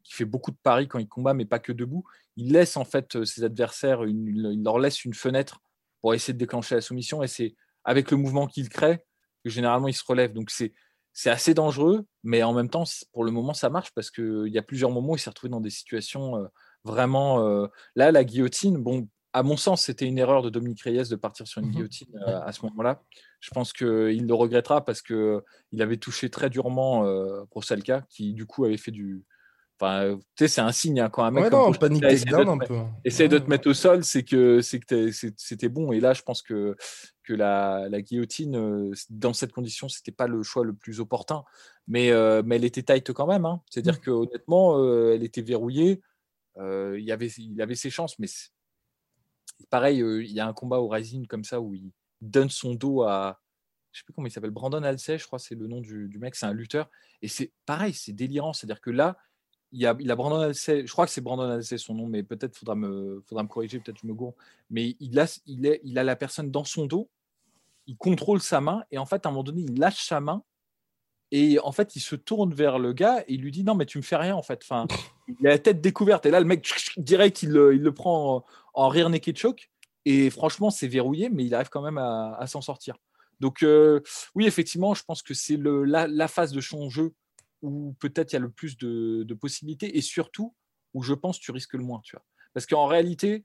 qui 0.08 0.14
fait 0.14 0.24
beaucoup 0.24 0.50
de 0.50 0.56
paris 0.62 0.88
quand 0.88 0.98
il 0.98 1.06
combat, 1.06 1.34
mais 1.34 1.44
pas 1.44 1.58
que 1.58 1.72
debout. 1.72 2.04
Il 2.36 2.52
laisse 2.52 2.78
en 2.78 2.84
fait 2.84 3.24
ses 3.24 3.44
adversaires, 3.44 4.06
il 4.06 4.62
leur 4.62 4.78
laisse 4.78 5.04
une 5.04 5.12
fenêtre 5.12 5.60
pour 6.00 6.14
essayer 6.14 6.32
de 6.32 6.38
déclencher 6.38 6.76
la 6.76 6.80
soumission. 6.80 7.22
Et 7.22 7.28
c'est 7.28 7.54
avec 7.84 8.10
le 8.10 8.16
mouvement 8.16 8.46
qu'il 8.46 8.70
crée 8.70 9.04
que 9.44 9.50
généralement 9.50 9.86
il 9.86 9.94
se 9.94 10.04
relève. 10.06 10.32
Donc 10.32 10.50
c'est 10.50 10.72
c'est 11.12 11.30
assez 11.30 11.52
dangereux, 11.52 12.06
mais 12.22 12.42
en 12.44 12.54
même 12.54 12.70
temps, 12.70 12.84
pour 13.12 13.24
le 13.24 13.32
moment, 13.32 13.52
ça 13.52 13.70
marche 13.70 13.90
parce 13.92 14.10
qu'il 14.10 14.46
y 14.46 14.56
a 14.56 14.62
plusieurs 14.62 14.92
moments 14.92 15.12
où 15.12 15.16
il 15.16 15.18
s'est 15.18 15.30
retrouvé 15.30 15.50
dans 15.50 15.60
des 15.60 15.70
situations 15.70 16.36
euh, 16.36 16.46
vraiment. 16.84 17.44
Euh, 17.44 17.66
là, 17.96 18.12
la 18.12 18.22
guillotine, 18.22 18.78
bon, 18.78 19.08
à 19.32 19.42
mon 19.42 19.56
sens, 19.56 19.82
c'était 19.82 20.06
une 20.06 20.16
erreur 20.16 20.42
de 20.42 20.48
Dominique 20.48 20.82
Reyes 20.82 21.08
de 21.10 21.16
partir 21.16 21.48
sur 21.48 21.60
une 21.60 21.68
mmh 21.68 21.72
guillotine 21.72 22.22
euh, 22.24 22.40
à 22.40 22.52
ce 22.52 22.64
moment-là. 22.66 23.02
Je 23.40 23.50
pense 23.50 23.72
qu'il 23.72 24.26
le 24.26 24.34
regrettera 24.34 24.84
parce 24.84 25.02
qu'il 25.02 25.42
avait 25.80 25.96
touché 25.96 26.30
très 26.30 26.50
durement 26.50 27.04
Prosalka, 27.50 28.06
qui 28.08 28.32
du 28.32 28.46
coup 28.46 28.64
avait 28.64 28.76
fait 28.76 28.92
du, 28.92 29.24
Enfin, 29.80 30.18
tu 30.34 30.44
sais, 30.44 30.48
c'est 30.48 30.60
un 30.60 30.72
signe 30.72 31.00
hein, 31.00 31.08
quand 31.08 31.22
un 31.22 31.30
mec 31.30 31.44
ouais, 31.44 31.50
non, 31.50 31.72
panique 31.72 32.02
takedown 32.02 32.48
un 32.48 32.58
peu. 32.58 32.80
Essaye 33.04 33.28
de 33.28 33.38
te 33.38 33.48
mettre 33.48 33.68
au 33.68 33.74
sol, 33.74 34.02
c'est 34.02 34.24
que 34.24 34.60
c'était 34.60 35.68
bon. 35.68 35.92
Et 35.92 36.00
là, 36.00 36.14
je 36.14 36.22
pense 36.22 36.42
que, 36.42 36.76
que 37.22 37.32
la, 37.32 37.88
la 37.88 38.02
guillotine, 38.02 38.56
euh, 38.56 38.92
dans 39.08 39.32
cette 39.32 39.52
condition, 39.52 39.88
c'était 39.88 40.10
pas 40.10 40.26
le 40.26 40.42
choix 40.42 40.64
le 40.64 40.74
plus 40.74 40.98
opportun. 40.98 41.44
Mais, 41.86 42.10
euh, 42.10 42.42
mais 42.44 42.56
elle 42.56 42.64
était 42.64 42.82
tight 42.82 43.12
quand 43.12 43.28
même. 43.28 43.46
Hein. 43.46 43.62
C'est-à-dire 43.70 43.94
mmh. 43.94 44.00
que 44.00 44.10
honnêtement, 44.10 44.78
euh, 44.78 45.14
elle 45.14 45.22
était 45.22 45.42
verrouillée. 45.42 46.02
il, 46.56 47.04
y 47.04 47.12
avait, 47.12 47.28
il 47.28 47.62
avait 47.62 47.76
ses 47.76 47.90
chances, 47.90 48.18
mais 48.18 48.26
pareil, 49.70 49.98
il 49.98 50.32
y 50.32 50.40
a 50.40 50.46
un 50.48 50.52
combat 50.52 50.80
au 50.80 50.88
Rising 50.88 51.28
comme 51.28 51.44
ça 51.44 51.60
où 51.60 51.74
il 51.74 51.92
donne 52.20 52.50
son 52.50 52.74
dos 52.74 53.02
à, 53.02 53.40
je 53.92 54.00
sais 54.00 54.04
plus 54.04 54.12
comment 54.12 54.26
il 54.26 54.32
s'appelle, 54.32 54.50
Brandon 54.50 54.82
Alcey, 54.82 55.18
je 55.18 55.26
crois, 55.26 55.38
c'est 55.38 55.54
le 55.54 55.68
nom 55.68 55.80
du, 55.80 56.08
du 56.08 56.18
mec, 56.18 56.34
c'est 56.34 56.46
un 56.46 56.52
lutteur. 56.52 56.90
Et 57.22 57.28
c'est 57.28 57.52
pareil, 57.64 57.94
c'est 57.94 58.12
délirant. 58.12 58.52
C'est-à-dire 58.52 58.80
que 58.80 58.90
là, 58.90 59.16
il, 59.72 59.86
a, 59.86 59.96
il 59.98 60.10
a 60.10 60.16
Brandon 60.16 60.52
je 60.52 60.90
crois 60.90 61.06
que 61.06 61.12
c'est 61.12 61.20
Brandon 61.20 61.50
Alcey 61.50 61.78
son 61.78 61.94
nom, 61.94 62.06
mais 62.06 62.22
peut-être 62.22 62.56
faudra 62.56 62.74
me, 62.74 63.22
faudra 63.26 63.42
me 63.42 63.48
corriger, 63.48 63.78
peut-être 63.80 63.98
je 64.02 64.06
me 64.06 64.14
gourre. 64.14 64.34
Mais 64.70 64.96
il 65.00 65.18
a, 65.18 65.26
il, 65.46 65.66
est, 65.66 65.80
il 65.84 65.98
a 65.98 66.04
la 66.04 66.16
personne 66.16 66.50
dans 66.50 66.64
son 66.64 66.86
dos, 66.86 67.08
il 67.86 67.96
contrôle 67.96 68.40
sa 68.40 68.60
main, 68.60 68.82
et 68.90 68.98
en 68.98 69.06
fait, 69.06 69.26
à 69.26 69.28
un 69.28 69.32
moment 69.32 69.44
donné, 69.44 69.62
il 69.62 69.78
lâche 69.78 70.06
sa 70.06 70.20
main, 70.20 70.42
et 71.30 71.58
en 71.60 71.72
fait, 71.72 71.96
il 71.96 72.00
se 72.00 72.16
tourne 72.16 72.54
vers 72.54 72.78
le 72.78 72.94
gars 72.94 73.20
et 73.20 73.34
il 73.34 73.42
lui 73.42 73.50
dit 73.50 73.62
Non, 73.62 73.74
mais 73.74 73.84
tu 73.84 73.98
me 73.98 74.02
fais 74.02 74.16
rien, 74.16 74.34
en 74.34 74.42
fait. 74.42 74.60
Enfin, 74.62 74.86
il 75.40 75.46
a 75.46 75.50
la 75.50 75.58
tête 75.58 75.80
découverte, 75.80 76.24
et 76.26 76.30
là, 76.30 76.40
le 76.40 76.46
mec, 76.46 76.66
direct, 76.96 77.42
il, 77.42 77.50
il 77.50 77.82
le 77.82 77.92
prend 77.92 78.44
en, 78.74 78.88
rire 78.88 79.10
naked 79.10 79.36
choke, 79.36 79.70
et 80.04 80.30
franchement, 80.30 80.70
c'est 80.70 80.88
verrouillé, 80.88 81.28
mais 81.28 81.44
il 81.44 81.54
arrive 81.54 81.68
quand 81.68 81.82
même 81.82 81.98
à, 81.98 82.44
s'en 82.46 82.62
sortir. 82.62 82.96
Donc, 83.40 83.62
euh, 83.62 84.00
oui, 84.34 84.46
effectivement, 84.46 84.94
je 84.94 85.04
pense 85.04 85.22
que 85.22 85.34
c'est 85.34 85.58
la, 85.58 86.08
la 86.08 86.28
phase 86.28 86.52
de 86.52 86.60
son 86.60 86.90
jeu 86.90 87.12
où 87.62 87.94
peut-être 87.98 88.32
il 88.32 88.36
y 88.36 88.38
a 88.38 88.40
le 88.40 88.50
plus 88.50 88.76
de, 88.76 89.34
possibilités 89.34 89.96
et 89.96 90.00
surtout 90.00 90.54
où 90.94 91.02
je 91.02 91.14
pense 91.14 91.38
tu 91.38 91.50
risques 91.50 91.74
le 91.74 91.84
moins. 91.84 92.00
Tu 92.02 92.16
vois. 92.16 92.24
Parce 92.54 92.66
qu'en 92.66 92.86
réalité, 92.86 93.44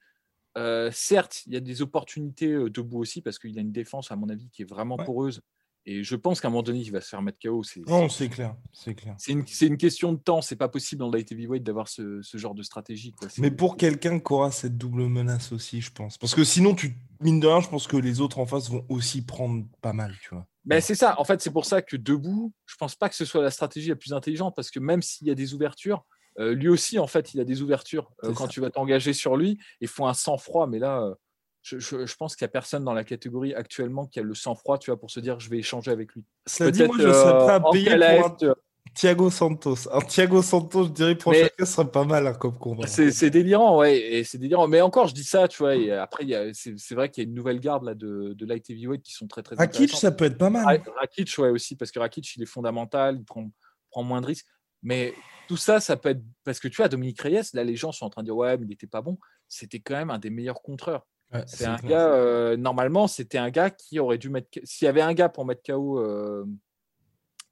euh, 0.57 0.89
certes, 0.91 1.43
il 1.45 1.53
y 1.53 1.57
a 1.57 1.59
des 1.59 1.81
opportunités 1.81 2.51
euh, 2.51 2.69
debout 2.69 2.99
aussi 2.99 3.21
parce 3.21 3.39
qu'il 3.39 3.51
y 3.51 3.57
a 3.57 3.61
une 3.61 3.71
défense, 3.71 4.11
à 4.11 4.15
mon 4.15 4.29
avis, 4.29 4.49
qui 4.49 4.61
est 4.61 4.69
vraiment 4.69 4.97
poreuse. 4.97 5.41
Et 5.85 6.03
je 6.03 6.15
pense 6.15 6.39
qu'à 6.39 6.47
un 6.47 6.51
moment 6.51 6.63
donné, 6.63 6.79
il 6.79 6.91
va 6.91 7.01
se 7.01 7.09
faire 7.09 7.21
mettre 7.21 7.39
KO. 7.43 7.61
non, 7.87 8.07
c'est 8.07 8.29
clair. 8.29 8.55
C'est 8.71 8.95
clair. 8.95 9.15
C'est 9.17 9.33
une, 9.33 9.43
une, 9.61 9.77
question 9.77 10.13
de 10.13 10.17
temps. 10.17 10.41
C'est 10.41 10.55
pas 10.55 10.69
possible 10.69 10.99
dans 10.99 11.11
light 11.11 11.29
heavyweight 11.29 11.61
d'avoir 11.61 11.89
ce, 11.89 12.21
ce, 12.21 12.37
genre 12.37 12.55
de 12.55 12.63
stratégie. 12.63 13.11
Quoi. 13.11 13.27
Mais 13.37 13.51
pour 13.51 13.75
quelqu'un 13.75 14.19
qui 14.19 14.31
aura 14.31 14.51
cette 14.51 14.77
double 14.77 15.07
menace 15.09 15.51
aussi, 15.51 15.81
je 15.81 15.91
pense. 15.91 16.17
Parce 16.17 16.35
que 16.35 16.45
sinon, 16.45 16.73
tu 16.73 16.95
mine 17.19 17.41
de 17.41 17.47
rien, 17.47 17.59
je 17.59 17.67
pense 17.67 17.87
que 17.87 17.97
les 17.97 18.21
autres 18.21 18.39
en 18.39 18.45
face 18.45 18.69
vont 18.69 18.85
aussi 18.87 19.25
prendre 19.25 19.65
pas 19.81 19.91
mal, 19.91 20.15
tu 20.21 20.29
vois. 20.29 20.47
Ben, 20.65 20.79
c'est 20.79 20.95
ça. 20.95 21.19
En 21.19 21.25
fait, 21.25 21.41
c'est 21.41 21.51
pour 21.51 21.65
ça 21.65 21.81
que 21.81 21.97
debout, 21.97 22.53
je 22.65 22.75
pense 22.77 22.95
pas 22.95 23.09
que 23.09 23.15
ce 23.15 23.25
soit 23.25 23.43
la 23.43 23.51
stratégie 23.51 23.89
la 23.89 23.95
plus 23.95 24.13
intelligente 24.13 24.55
parce 24.55 24.71
que 24.71 24.79
même 24.79 25.01
s'il 25.01 25.27
y 25.27 25.31
a 25.31 25.35
des 25.35 25.53
ouvertures, 25.53 26.05
euh, 26.39 26.53
lui 26.53 26.69
aussi, 26.69 26.99
en 26.99 27.07
fait, 27.07 27.33
il 27.33 27.39
a 27.39 27.43
des 27.43 27.61
ouvertures 27.61 28.11
euh, 28.23 28.33
quand 28.33 28.47
tu 28.47 28.59
vas 28.59 28.69
t'engager 28.69 29.13
sur 29.13 29.37
lui. 29.37 29.59
Il 29.81 29.87
faut 29.87 30.05
un 30.05 30.13
sang-froid, 30.13 30.67
mais 30.67 30.79
là, 30.79 31.01
euh, 31.01 31.15
je, 31.61 32.15
pense 32.15 32.35
qu'il 32.35 32.45
n'y 32.45 32.49
a 32.49 32.51
personne 32.51 32.83
dans 32.83 32.93
la 32.93 33.03
catégorie 33.03 33.53
actuellement 33.53 34.07
qui 34.07 34.19
a 34.19 34.23
le 34.23 34.33
sang-froid, 34.33 34.77
tu 34.77 34.89
vois, 34.89 34.99
pour 34.99 35.11
se 35.11 35.19
dire 35.19 35.39
je 35.39 35.49
vais 35.49 35.59
échanger 35.59 35.91
avec 35.91 36.13
lui. 36.13 36.23
Ça 36.45 36.71
dit, 36.71 36.83
moi, 36.85 36.95
je 36.97 37.11
serais 37.11 37.37
prêt 37.37 37.53
à 37.53 37.59
payer 37.59 37.97
pour 38.37 38.55
Thiago 38.93 39.29
Santos. 39.29 39.87
Alors, 39.89 40.05
Thiago 40.05 40.41
Santos, 40.41 40.85
je 40.85 40.89
dirais, 40.89 41.15
pour 41.15 41.33
chacun, 41.33 41.65
ce 41.65 41.65
serait 41.65 41.89
pas 41.89 42.05
mal 42.05 42.27
hein, 42.27 42.33
comme 42.33 42.57
combat. 42.57 42.85
C'est 42.87 43.29
délirant, 43.29 43.79
ouais. 43.79 43.97
Et 43.97 44.23
c'est 44.23 44.37
délirant. 44.37 44.67
Mais 44.67 44.81
encore, 44.81 45.07
je 45.07 45.13
dis 45.13 45.23
ça, 45.23 45.47
tu 45.47 45.57
vois. 45.57 45.75
Et 45.75 45.91
après, 45.91 46.25
c'est 46.53 46.95
vrai 46.95 47.09
qu'il 47.09 47.23
y 47.23 47.25
a 47.25 47.29
une 47.29 47.35
nouvelle 47.35 47.59
garde 47.59 47.83
là, 47.83 47.95
de, 47.95 48.33
de 48.33 48.45
light 48.45 48.69
heavyweight 48.69 49.01
qui 49.01 49.13
sont 49.13 49.27
très, 49.27 49.41
très 49.41 49.55
Rakic, 49.55 49.91
ça 49.91 50.11
peut 50.11 50.25
être 50.25 50.37
pas 50.37 50.49
mal. 50.49 50.83
Rakic, 50.99 51.33
ouais, 51.37 51.49
aussi, 51.49 51.75
parce 51.75 51.91
que 51.91 51.99
Rakic, 51.99 52.35
il 52.35 52.43
est 52.43 52.47
fondamental, 52.47 53.17
il 53.19 53.25
prend, 53.25 53.49
prend 53.89 54.03
moins 54.03 54.21
de 54.21 54.27
risques. 54.27 54.47
Mais 54.83 55.13
tout 55.47 55.57
ça, 55.57 55.79
ça 55.79 55.97
peut 55.97 56.09
être. 56.09 56.23
Parce 56.43 56.59
que 56.59 56.67
tu 56.67 56.77
vois, 56.77 56.87
Dominique 56.87 57.21
Reyes, 57.21 57.41
là, 57.53 57.63
les 57.63 57.75
gens 57.75 57.91
sont 57.91 58.05
en 58.05 58.09
train 58.09 58.21
de 58.21 58.27
dire, 58.27 58.35
ouais, 58.35 58.57
mais 58.57 58.65
il 58.65 58.69
n'était 58.69 58.87
pas 58.87 59.01
bon. 59.01 59.17
C'était 59.47 59.79
quand 59.79 59.95
même 59.95 60.11
un 60.11 60.19
des 60.19 60.29
meilleurs 60.29 60.61
contreurs. 60.61 61.07
c'est 61.47 61.65
un 61.65 61.77
gars, 61.77 62.13
euh, 62.13 62.57
normalement, 62.57 63.07
c'était 63.07 63.39
un 63.39 63.49
gars 63.49 63.71
qui 63.71 63.99
aurait 63.99 64.19
dû 64.19 64.29
mettre. 64.29 64.49
S'il 64.63 64.85
y 64.85 64.89
avait 64.89 65.01
un 65.01 65.13
gars 65.13 65.29
pour 65.29 65.45
mettre 65.45 65.63
KO 65.63 65.99
euh, 65.99 66.45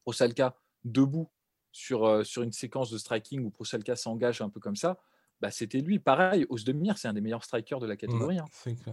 Osalka 0.06 0.56
debout 0.84 1.30
sur, 1.72 2.06
euh, 2.06 2.24
sur 2.24 2.44
une 2.44 2.52
séquence 2.52 2.92
de 2.92 2.98
striking 2.98 3.44
où 3.44 3.50
Prosalka 3.50 3.96
s'engage 3.96 4.42
un 4.42 4.50
peu 4.50 4.60
comme 4.60 4.76
ça, 4.76 4.98
bah, 5.40 5.50
c'était 5.50 5.80
lui. 5.80 5.98
Pareil, 5.98 6.46
Osdemir, 6.50 7.00
c'est 7.00 7.08
un 7.08 7.14
des 7.14 7.22
meilleurs 7.22 7.44
strikers 7.44 7.80
de 7.80 7.88
la 7.88 7.96
catégorie. 7.96 8.38
Hein. 8.38 8.46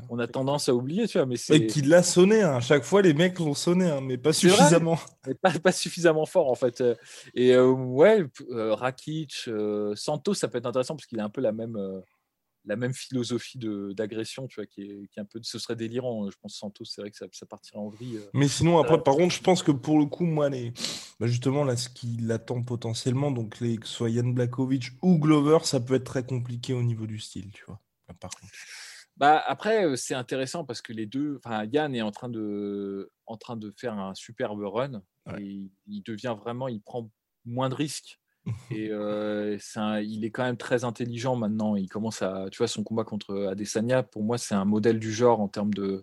On 0.09 0.19
a 0.19 0.27
tendance 0.27 0.71
à 0.71 0.75
oublier, 0.75 1.07
tu 1.07 1.19
vois. 1.19 1.27
Mais 1.27 1.37
c'est. 1.37 1.57
Et 1.57 1.67
qu'il 1.67 1.91
l'a 1.91 2.03
sonné. 2.03 2.41
Hein. 2.41 2.55
À 2.55 2.61
chaque 2.61 2.85
fois, 2.85 3.03
les 3.03 3.13
mecs 3.13 3.39
l'ont 3.39 3.53
sonné, 3.53 3.91
hein, 3.91 4.01
mais 4.01 4.17
pas 4.17 4.33
suffisamment. 4.33 4.99
pas, 5.43 5.51
pas, 5.59 5.73
suffisamment 5.73 6.25
fort, 6.25 6.51
en 6.51 6.55
fait. 6.55 6.83
Et 7.35 7.53
euh, 7.53 7.69
ouais, 7.69 8.25
euh, 8.51 8.75
Rakic, 8.75 9.51
Santos, 9.95 10.35
ça 10.35 10.49
peut 10.49 10.57
être 10.57 10.67
intéressant 10.67 10.97
parce 10.97 11.07
qu'il 11.07 11.21
a 11.21 11.25
un 11.25 11.29
peu 11.29 11.43
la 11.43 11.53
même 11.53 11.77
la 12.69 12.77
même 12.77 12.93
philosophie 12.93 13.59
d'agression, 13.59 14.47
tu 14.47 14.57
vois, 14.57 14.67
qui 14.67 14.83
est, 14.83 15.09
qui 15.09 15.19
est, 15.19 15.23
un 15.23 15.25
peu, 15.25 15.41
ce 15.43 15.59
serait 15.59 15.75
délirant. 15.75 16.27
Hein. 16.27 16.31
Je 16.31 16.37
pense 16.41 16.55
Santos, 16.55 16.85
c'est 16.85 17.01
vrai 17.01 17.11
que 17.11 17.17
ça, 17.17 17.27
ça 17.33 17.47
partirait 17.47 17.79
en 17.79 17.89
vrille. 17.89 18.19
Euh. 18.19 18.31
Mais 18.35 18.47
sinon, 18.47 18.79
après, 18.79 19.03
par 19.03 19.17
contre, 19.17 19.35
je 19.35 19.41
pense 19.41 19.63
que 19.63 19.73
pour 19.73 19.99
le 19.99 20.05
coup, 20.05 20.25
moi, 20.25 20.51
les, 20.51 20.73
bah, 21.19 21.27
justement, 21.27 21.65
là, 21.65 21.77
ce 21.77 21.89
qui 21.89 22.19
l'attend 22.21 22.63
potentiellement, 22.63 23.31
donc 23.31 23.59
les, 23.61 23.79
que 23.79 23.87
ce 23.87 23.95
soit 23.95 24.11
Yann 24.11 24.35
Blakovic 24.35 24.91
ou 25.03 25.19
Glover, 25.19 25.59
ça 25.65 25.81
peut 25.81 25.95
être 25.95 26.05
très 26.05 26.25
compliqué 26.25 26.75
au 26.75 26.83
niveau 26.83 27.07
du 27.07 27.19
style, 27.19 27.51
tu 27.53 27.65
vois. 27.67 27.81
Par 28.21 28.31
contre. 28.31 28.53
Bah, 29.17 29.43
après, 29.47 29.85
euh, 29.85 29.97
c'est 29.97 30.15
intéressant 30.15 30.65
parce 30.65 30.83
que 30.83 30.93
les 30.93 31.07
deux, 31.07 31.41
enfin, 31.43 31.65
Yann 31.65 31.95
est 31.95 32.03
en 32.03 32.13
train 32.13 32.29
de, 32.29 33.11
en 33.27 33.37
train 33.39 33.57
de 33.57 33.73
faire 33.77 33.95
un 33.95 34.15
superbe 34.15 34.63
run 34.63 35.03
et 35.39 35.71
il 35.87 36.03
devient 36.03 36.37
vraiment, 36.39 36.69
il 36.69 36.81
prend 36.81 37.11
moins 37.45 37.69
de 37.69 37.75
risques 37.75 38.19
et 38.71 38.89
euh, 38.91 39.57
il 40.03 40.25
est 40.25 40.31
quand 40.31 40.45
même 40.45 40.57
très 40.57 40.85
intelligent 40.85 41.37
maintenant. 41.37 41.77
Il 41.77 41.89
commence 41.89 42.23
à, 42.23 42.47
tu 42.51 42.59
vois, 42.59 42.69
son 42.69 42.83
combat 42.83 43.05
contre 43.05 43.49
Adesanya, 43.51 44.03
pour 44.03 44.23
moi, 44.23 44.39
c'est 44.39 44.55
un 44.55 44.65
modèle 44.65 44.99
du 44.99 45.13
genre 45.13 45.41
en 45.41 45.49
termes 45.49 45.75
de, 45.75 46.03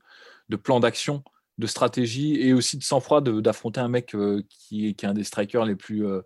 de 0.49 0.55
plan 0.55 0.79
d'action, 0.79 1.23
de 1.57 1.67
stratégie 1.67 2.35
et 2.41 2.53
aussi 2.53 2.77
de 2.77 2.83
sang-froid 2.83 3.21
d'affronter 3.21 3.79
un 3.79 3.87
mec 3.87 4.15
euh, 4.15 4.43
qui, 4.49 4.95
qui, 4.95 5.05
est 5.05 5.07
un 5.07 5.13
des 5.13 5.23
strikers 5.23 5.65
les 5.65 5.75
plus, 5.75 6.05
euh, 6.05 6.21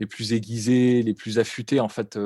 les 0.00 0.06
plus 0.06 0.32
aiguisés, 0.32 1.02
les 1.02 1.14
plus 1.14 1.38
affûtés, 1.38 1.80
en 1.80 1.88
fait, 1.88 2.18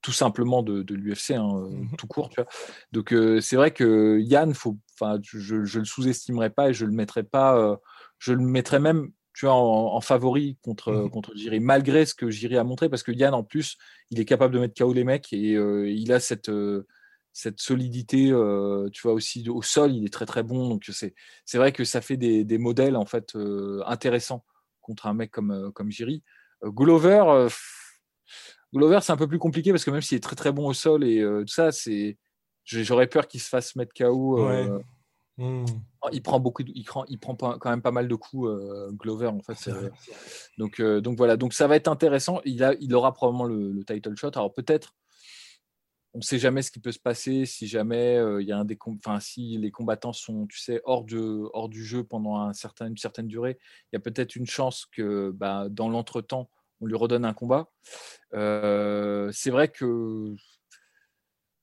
tout 0.00 0.12
simplement 0.12 0.62
de, 0.62 0.82
de 0.82 0.94
l'UFC, 0.94 1.32
hein, 1.32 1.68
mmh 1.70 1.96
tout 1.96 2.06
court. 2.06 2.28
Tu 2.30 2.40
vois. 2.40 2.50
Donc, 2.92 3.14
c'est 3.40 3.56
vrai 3.56 3.72
que 3.72 4.18
Yann, 4.20 4.54
faut, 4.54 4.78
je 5.22 5.54
ne 5.54 5.78
le 5.78 5.84
sous-estimerai 5.84 6.50
pas 6.50 6.70
et 6.70 6.74
je 6.74 6.86
le 6.86 6.92
mettrai 6.92 7.24
pas, 7.24 7.78
je 8.18 8.32
le 8.32 8.42
mettrai 8.42 8.78
même 8.78 9.10
tu 9.38 9.46
vois, 9.46 9.54
en, 9.54 10.00
favori 10.00 10.58
contre, 10.62 10.90
mmh 10.90 11.10
contre 11.10 11.32
Jiri, 11.36 11.60
malgré 11.60 12.04
ce 12.04 12.12
que 12.12 12.28
Jiri 12.28 12.56
a 12.56 12.64
montré, 12.64 12.88
parce 12.88 13.04
que 13.04 13.12
Yann, 13.12 13.34
en 13.34 13.44
plus, 13.44 13.78
il 14.10 14.18
est 14.18 14.24
capable 14.24 14.52
de 14.52 14.58
mettre 14.58 14.74
KO 14.74 14.92
les 14.92 15.04
mecs 15.04 15.32
et 15.32 15.54
euh, 15.54 15.88
il 15.88 16.12
a 16.12 16.18
cette, 16.18 16.48
euh, 16.48 16.88
cette 17.32 17.60
solidité, 17.60 18.32
euh, 18.32 18.88
tu 18.90 19.00
vois, 19.02 19.12
aussi 19.12 19.48
au 19.48 19.62
sol, 19.62 19.94
il 19.94 20.04
est 20.04 20.12
très 20.12 20.26
très 20.26 20.42
bon. 20.42 20.68
Donc, 20.68 20.90
c'est, 20.90 21.14
c'est 21.44 21.56
vrai 21.56 21.70
que 21.70 21.84
ça 21.84 22.00
fait 22.00 22.16
des, 22.16 22.42
des 22.42 22.58
modèles, 22.58 22.96
en 22.96 23.04
fait, 23.04 23.36
intéressants 23.86 24.44
contre 24.80 25.06
un 25.06 25.14
mec 25.14 25.30
comme, 25.30 25.70
comme 25.72 25.92
Jiri. 25.92 26.24
Glover, 26.64 27.46
Glover, 28.74 28.98
c'est 29.02 29.12
un 29.12 29.16
peu 29.16 29.28
plus 29.28 29.38
compliqué 29.38 29.70
parce 29.70 29.84
que 29.84 29.92
même 29.92 30.02
s'il 30.02 30.16
est 30.16 30.20
très 30.20 30.34
très 30.34 30.50
bon 30.50 30.66
au 30.66 30.74
sol 30.74 31.04
et 31.04 31.22
tout 31.22 31.54
ça, 31.54 31.70
c'est, 31.70 32.18
j'aurais 32.64 33.06
peur 33.06 33.28
qu'il 33.28 33.40
se 33.40 33.48
fasse 33.48 33.76
mettre 33.76 33.92
KO. 33.94 34.50
Hmm. 35.38 35.64
Il 36.12 36.22
prend 36.22 36.40
beaucoup, 36.40 36.64
de- 36.64 36.72
il 36.74 36.84
prend, 36.84 37.04
il 37.06 37.18
prend 37.18 37.34
pas- 37.36 37.56
quand 37.60 37.70
même 37.70 37.80
pas 37.82 37.92
mal 37.92 38.08
de 38.08 38.14
coups, 38.16 38.48
euh, 38.48 38.90
Glover 38.92 39.28
en 39.28 39.40
fait. 39.40 39.54
c'est- 39.54 39.72
Donc, 40.58 40.80
euh, 40.80 41.00
donc 41.00 41.16
voilà, 41.16 41.36
donc 41.36 41.54
ça 41.54 41.66
va 41.68 41.76
être 41.76 41.88
intéressant. 41.88 42.40
Il 42.44 42.62
a, 42.64 42.74
il 42.80 42.92
aura 42.94 43.14
probablement 43.14 43.44
le, 43.44 43.70
le 43.72 43.84
title 43.84 44.16
shot. 44.16 44.30
Alors 44.34 44.52
peut-être, 44.52 44.94
on 46.14 46.18
ne 46.18 46.22
sait 46.24 46.38
jamais 46.38 46.62
ce 46.62 46.70
qui 46.72 46.80
peut 46.80 46.90
se 46.90 46.98
passer 46.98 47.44
si 47.46 47.68
jamais 47.68 48.16
euh, 48.16 48.42
il 48.42 48.48
y 48.48 48.52
a 48.52 48.58
un 48.58 48.64
des, 48.64 48.76
enfin 48.84 49.20
si 49.20 49.58
les 49.58 49.70
combattants 49.70 50.12
sont, 50.12 50.46
tu 50.46 50.58
sais, 50.58 50.80
hors 50.84 51.04
de, 51.04 51.48
hors 51.52 51.68
du 51.68 51.84
jeu 51.84 52.02
pendant 52.02 52.38
un 52.40 52.52
certain, 52.52 52.88
une 52.88 52.96
certaine 52.96 53.28
durée, 53.28 53.58
il 53.92 53.96
y 53.96 53.96
a 53.96 54.00
peut-être 54.00 54.34
une 54.34 54.46
chance 54.46 54.86
que, 54.90 55.30
bah, 55.30 55.68
dans 55.70 55.88
l'entretemps, 55.88 56.50
on 56.80 56.86
lui 56.86 56.96
redonne 56.96 57.24
un 57.24 57.34
combat. 57.34 57.70
Euh, 58.34 59.30
c'est 59.32 59.50
vrai 59.50 59.68
que 59.68 60.34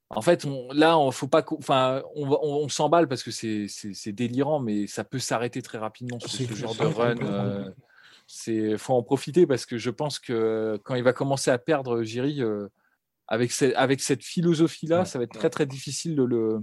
en 0.10 0.22
fait, 0.22 0.46
on, 0.46 0.72
là, 0.72 0.98
on 0.98 1.12
faut 1.12 1.28
pas, 1.28 1.44
enfin, 1.58 2.04
on, 2.16 2.28
va- 2.28 2.38
on, 2.42 2.64
on 2.64 2.70
s'emballe 2.70 3.08
parce 3.08 3.24
que 3.24 3.32
c'est, 3.32 3.68
délirant, 4.12 4.60
mais 4.60 4.88
ça 4.88 5.04
peut 5.04 5.20
s'arrêter 5.20 5.62
très 5.62 5.78
rapidement 5.78 6.20
C'est 6.20 6.46
ce 6.46 6.54
genre 6.54 6.76
de 6.76 6.86
run. 6.86 7.16
euh, 7.18 7.72
c'est, 8.28 8.78
faut 8.78 8.94
en 8.94 9.04
profiter 9.04 9.46
parce 9.48 9.66
que 9.66 9.78
je 9.78 9.90
pense 9.90 10.20
que 10.20 10.80
quand 10.84 10.96
il 10.96 11.04
va 11.04 11.14
commencer 11.14 11.52
à 11.52 11.58
perdre 11.58 12.04
Jiri, 12.04 12.42
euh, 12.42 12.68
avec, 13.28 13.52
ce- 13.52 13.74
avec 13.76 14.02
cette 14.02 14.24
philosophie-là, 14.24 15.00
Ouais, 15.00 15.06
ça 15.06 15.18
va 15.18 15.24
être 15.26 15.34
très 15.34 15.50
très 15.50 15.66
difficile 15.66 16.16
de 16.16 16.24
le, 16.24 16.60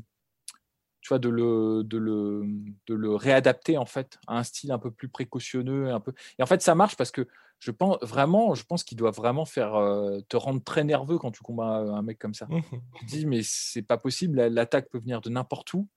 tu 1.01 1.09
vois, 1.09 1.19
de 1.19 1.29
le, 1.29 1.83
de 1.85 1.99
le, 1.99 2.43
de 2.87 2.95
le 2.95 3.15
réadapter 3.15 3.77
en 3.77 3.87
fait 3.87 4.19
à 4.29 4.39
un 4.39 4.45
style 4.45 4.71
un 4.71 4.79
peu 4.79 4.91
plus 4.93 5.09
précautionneux, 5.09 5.91
un 5.93 5.99
peu. 6.01 6.13
Et 6.39 6.43
en 6.43 6.47
fait, 6.47 6.63
ça 6.63 6.75
marche 6.77 6.97
parce 6.97 7.11
que 7.11 7.27
je 7.65 7.71
pense 7.71 7.97
vraiment, 8.03 8.55
je 8.57 8.65
pense 8.65 8.83
qu'il 8.83 8.99
doit 8.99 9.13
vraiment 9.13 9.45
faire 9.45 9.77
euh, 9.77 10.19
te 10.29 10.37
rendre 10.37 10.61
très 10.65 10.83
nerveux 10.83 11.17
quand 11.17 11.31
tu 11.31 11.43
combats 11.45 11.77
un 11.77 12.03
mec 12.03 12.19
comme 12.19 12.35
ça. 12.35 12.47
Mhm. 12.51 12.63
tu 12.97 13.07
te 13.07 13.11
dis 13.11 13.25
mais 13.25 13.43
c'est 13.45 13.83
pas 13.83 13.99
possible 13.99 14.37
la- 14.39 14.49
l'attaque 14.49 14.89
peut 14.91 14.99
venir 14.99 15.21
de 15.21 15.31
n'importe 15.31 15.73
où. 15.75 15.89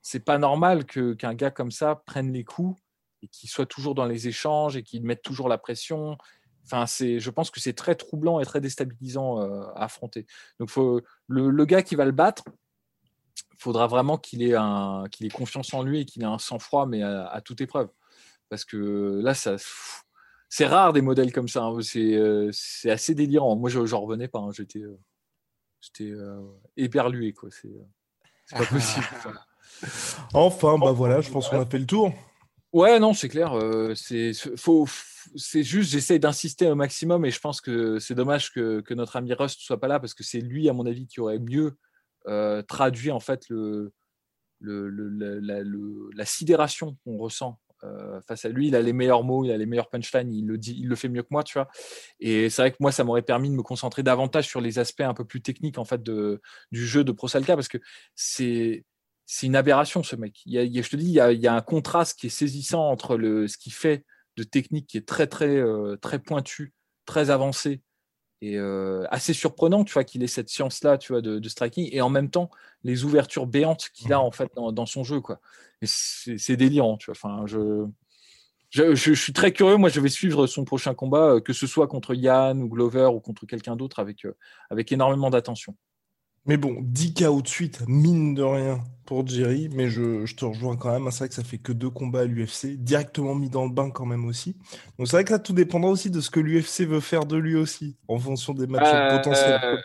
C'est 0.00 0.24
pas 0.24 0.36
normal 0.38 0.84
que 0.84 1.14
qu'un 1.14 1.34
gars 1.34 1.52
comme 1.52 1.70
ça 1.70 1.94
prenne 2.06 2.32
les 2.32 2.42
coups 2.42 2.76
et 3.22 3.28
qu'il 3.28 3.48
soit 3.48 3.66
toujours 3.66 3.94
dans 3.94 4.04
les 4.04 4.26
échanges 4.26 4.76
et 4.76 4.82
qu'il 4.82 5.04
mette 5.04 5.22
toujours 5.22 5.48
la 5.48 5.58
pression. 5.58 6.18
Enfin 6.64 6.86
c'est 6.86 7.20
je 7.20 7.30
pense 7.30 7.52
que 7.52 7.60
c'est 7.60 7.72
très 7.74 7.94
troublant 7.94 8.40
et 8.40 8.44
très 8.44 8.60
déstabilisant 8.60 9.40
euh, 9.40 9.62
à 9.76 9.84
affronter. 9.84 10.26
Donc 10.58 10.70
faut 10.70 11.02
le, 11.28 11.50
le 11.50 11.64
gars 11.66 11.82
qui 11.82 11.94
va 11.94 12.04
le 12.04 12.10
battre 12.10 12.42
faudra 13.58 13.86
vraiment 13.86 14.18
qu'il 14.18 14.42
ait 14.42 14.56
un 14.56 15.04
qu'il 15.12 15.24
ait 15.26 15.30
confiance 15.30 15.72
en 15.72 15.84
lui 15.84 16.00
et 16.00 16.04
qu'il 16.04 16.22
ait 16.22 16.26
un 16.26 16.38
sang-froid 16.38 16.86
mais 16.86 17.02
à, 17.02 17.26
à 17.28 17.40
toute 17.40 17.60
épreuve. 17.60 17.90
Parce 18.48 18.64
que 18.64 19.20
là 19.22 19.34
ça 19.34 19.54
c'est 20.54 20.66
rare 20.66 20.92
des 20.92 21.00
modèles 21.00 21.32
comme 21.32 21.48
ça 21.48 21.64
hein. 21.64 21.80
c'est 21.80 22.14
euh, 22.14 22.50
c'est 22.52 22.90
assez 22.90 23.14
délirant 23.14 23.56
moi 23.56 23.70
je 23.70 23.86
j'en 23.86 24.02
revenais 24.02 24.28
pas 24.28 24.38
hein. 24.40 24.50
j'étais 24.52 24.80
euh, 24.82 24.98
j'étais 25.80 26.10
euh, 26.10 26.42
éberlué 26.76 27.32
quoi 27.32 27.48
c'est 27.50 27.68
euh, 27.68 27.86
c'est 28.44 28.58
pas 28.58 28.66
possible. 28.76 29.06
Enfin, 30.34 30.78
bah 30.78 30.92
voilà, 30.92 31.22
je 31.22 31.30
pense 31.30 31.48
qu'on 31.48 31.60
a 31.60 31.64
fait 31.66 31.78
le 31.78 31.86
tour. 31.86 32.12
ouais 32.72 33.00
non 33.00 33.14
c'est 33.14 33.30
clair 33.30 33.54
euh, 33.54 33.94
c'est 33.94 34.32
faut 34.56 34.86
c'est 35.36 35.62
juste 35.62 35.90
j'essaie 35.92 36.18
d'insister 36.18 36.66
au 36.68 36.74
maximum 36.74 37.24
et 37.24 37.30
je 37.30 37.40
pense 37.40 37.62
que 37.62 37.98
c'est 37.98 38.14
dommage 38.14 38.52
que, 38.52 38.80
que 38.82 38.92
notre 38.92 39.16
ami 39.16 39.32
Rust 39.32 39.60
soit 39.60 39.80
pas 39.80 39.88
là 39.88 40.00
parce 40.00 40.12
que 40.12 40.22
c'est 40.22 40.40
lui 40.40 40.68
à 40.68 40.74
mon 40.74 40.84
avis 40.84 41.06
qui 41.06 41.20
aurait 41.20 41.38
mieux 41.38 41.78
euh, 42.28 42.60
traduit 42.62 43.10
en 43.10 43.20
fait 43.20 43.48
le, 43.48 43.92
le, 44.60 44.88
le- 44.90 45.08
la, 45.08 45.40
la- 45.54 45.62
le- 45.62 46.10
la 46.14 46.24
sidération 46.26 46.96
qu'on 47.04 47.16
ressent 47.16 47.58
euh, 47.84 48.20
face 48.22 48.44
à 48.44 48.48
lui. 48.48 48.68
Il 48.68 48.76
a 48.76 48.82
les 48.82 48.92
meilleurs 48.92 49.24
mots, 49.24 49.44
il 49.44 49.50
a 49.50 49.56
les 49.56 49.66
meilleurs 49.66 49.90
punchlines, 49.90 50.32
il 50.32 50.46
le 50.46 50.58
dit, 50.58 50.76
il 50.78 50.88
le 50.88 50.96
fait 50.96 51.08
mieux 51.08 51.22
que 51.22 51.28
moi, 51.30 51.42
tu 51.42 51.54
vois. 51.54 51.68
Et 52.20 52.50
c'est 52.50 52.62
vrai 52.62 52.70
que 52.70 52.76
moi, 52.80 52.92
ça 52.92 53.04
m'aurait 53.04 53.22
permis 53.22 53.50
de 53.50 53.54
me 53.54 53.62
concentrer 53.62 54.02
davantage 54.02 54.46
sur 54.48 54.60
les 54.60 54.78
aspects 54.78 55.00
un 55.02 55.14
peu 55.14 55.24
plus 55.24 55.42
techniques 55.42 55.78
en 55.78 55.84
fait 55.84 56.02
de, 56.02 56.40
du 56.70 56.86
jeu 56.86 57.04
de 57.04 57.12
Prosalka 57.12 57.54
parce 57.54 57.68
que 57.68 57.78
c'est 58.14 58.84
c'est 59.24 59.46
une 59.46 59.56
aberration 59.56 60.02
ce 60.02 60.16
mec. 60.16 60.42
Il 60.46 60.52
y 60.52 60.58
a, 60.58 60.82
je 60.82 60.88
te 60.90 60.96
dis, 60.96 61.06
il 61.06 61.12
y, 61.12 61.20
a, 61.20 61.32
il 61.32 61.40
y 61.40 61.46
a 61.46 61.54
un 61.54 61.60
contraste 61.60 62.18
qui 62.18 62.26
est 62.26 62.30
saisissant 62.30 62.90
entre 62.90 63.16
le, 63.16 63.48
ce 63.48 63.56
qu'il 63.56 63.72
fait 63.72 64.04
de 64.36 64.42
technique 64.42 64.86
qui 64.88 64.98
est 64.98 65.06
très 65.08 65.26
très 65.26 65.56
euh, 65.56 65.96
très 65.96 66.18
pointu, 66.18 66.74
très 67.06 67.30
avancé 67.30 67.82
et 68.42 68.58
euh, 68.58 69.04
assez 69.10 69.32
surprenant, 69.34 69.84
tu 69.84 69.94
vois, 69.94 70.04
qu'il 70.04 70.22
ait 70.22 70.28
cette 70.28 70.50
science-là, 70.50 70.98
tu 70.98 71.12
vois, 71.14 71.22
de, 71.22 71.38
de 71.40 71.48
striking, 71.48 71.88
et 71.92 72.02
en 72.02 72.10
même 72.10 72.30
temps 72.30 72.50
les 72.84 73.04
ouvertures 73.04 73.46
béantes 73.46 73.90
qu'il 73.94 74.12
a 74.12 74.20
en 74.20 74.32
fait 74.32 74.50
dans, 74.56 74.72
dans 74.72 74.86
son 74.86 75.04
jeu, 75.04 75.20
quoi. 75.22 75.40
C'est 75.84 76.56
délirant, 76.56 76.96
tu 76.98 77.06
vois. 77.06 77.14
Enfin, 77.16 77.44
je, 77.46 77.86
je, 78.70 78.94
je- 78.94 79.14
je 79.14 79.20
suis 79.22 79.32
très 79.32 79.52
curieux. 79.52 79.76
Moi, 79.76 79.88
je 79.90 80.00
vais 80.00 80.08
suivre 80.08 80.46
son 80.46 80.64
prochain 80.64 80.94
combat, 80.94 81.34
euh, 81.36 81.40
que 81.40 81.52
ce 81.52 81.66
soit 81.66 81.88
contre 81.88 82.14
Yann 82.14 82.62
ou 82.62 82.68
Glover 82.68 83.06
ou 83.14 83.20
contre 83.20 83.46
quelqu'un 83.46 83.76
d'autre, 83.76 83.98
avec 84.00 84.24
euh, 84.24 84.36
avec 84.70 84.92
énormément 84.92 85.30
d'attention. 85.30 85.76
Mais 86.44 86.56
bon, 86.56 86.78
10 86.80 87.14
KO 87.14 87.40
de 87.42 87.48
suite, 87.48 87.82
mine 87.86 88.34
de 88.34 88.42
rien 88.42 88.80
pour 89.06 89.26
Jerry, 89.26 89.68
mais 89.72 89.88
je, 89.88 90.26
je 90.26 90.34
te 90.34 90.44
rejoins 90.44 90.76
quand 90.76 90.90
même. 90.90 91.08
C'est 91.10 91.18
vrai 91.18 91.28
que 91.28 91.34
ça 91.34 91.44
fait 91.44 91.58
que 91.58 91.72
deux 91.72 91.90
combats 91.90 92.20
à 92.20 92.24
l'UFC, 92.24 92.76
directement 92.78 93.34
mis 93.34 93.48
dans 93.50 93.64
le 93.64 93.70
bain 93.70 93.90
quand 93.90 94.06
même 94.06 94.24
aussi. 94.24 94.56
Donc 94.98 95.06
c'est 95.06 95.16
vrai 95.16 95.24
que 95.24 95.32
là, 95.32 95.38
tout 95.38 95.52
dépendra 95.52 95.90
aussi 95.90 96.10
de 96.10 96.20
ce 96.20 96.30
que 96.30 96.40
l'UFC 96.40 96.80
veut 96.86 97.00
faire 97.00 97.26
de 97.26 97.36
lui 97.36 97.54
aussi, 97.54 97.96
en 98.08 98.18
fonction 98.18 98.54
des 98.54 98.66
matchs 98.66 98.82
Euh, 98.92 99.16
potentiels. 99.18 99.80